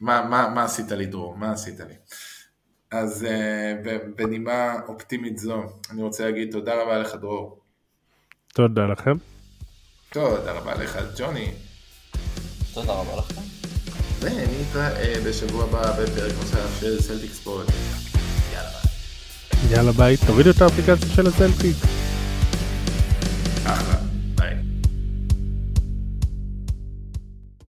מה 0.00 0.64
עשית 0.64 0.90
לי 0.90 1.06
דרור? 1.06 1.36
מה 1.36 1.52
עשית 1.52 1.80
לי? 1.80 1.94
אז 2.90 3.24
אה, 3.24 3.74
בנימה 4.16 4.74
אופטימית 4.88 5.38
זו, 5.38 5.62
אני 5.90 6.02
רוצה 6.02 6.24
להגיד 6.24 6.52
תודה 6.52 6.82
רבה 6.82 6.98
לך 6.98 7.14
דרור. 7.14 7.60
תודה 8.54 8.86
לכם. 8.86 9.12
תודה 10.12 10.52
רבה 10.52 10.74
לך 10.74 10.98
ג'וני. 11.18 11.54
תודה 12.76 12.92
רבה 12.92 13.16
לכם. 13.16 13.40
ונתראה 14.20 15.14
בשבוע 15.26 15.64
הבא 15.64 15.92
בפרק 15.92 16.32
נוסף 16.40 16.80
של 16.80 17.02
סלטיק 17.02 17.32
ספורט. 17.34 17.66
יאללה 18.52 18.68
ביי. 18.70 19.76
יאללה 19.76 19.92
ביי, 19.92 20.16
תורידו 20.26 20.50
את 20.50 20.62
האפליקציה 20.62 21.08
של 21.14 21.26
הסלטיק. 21.26 21.76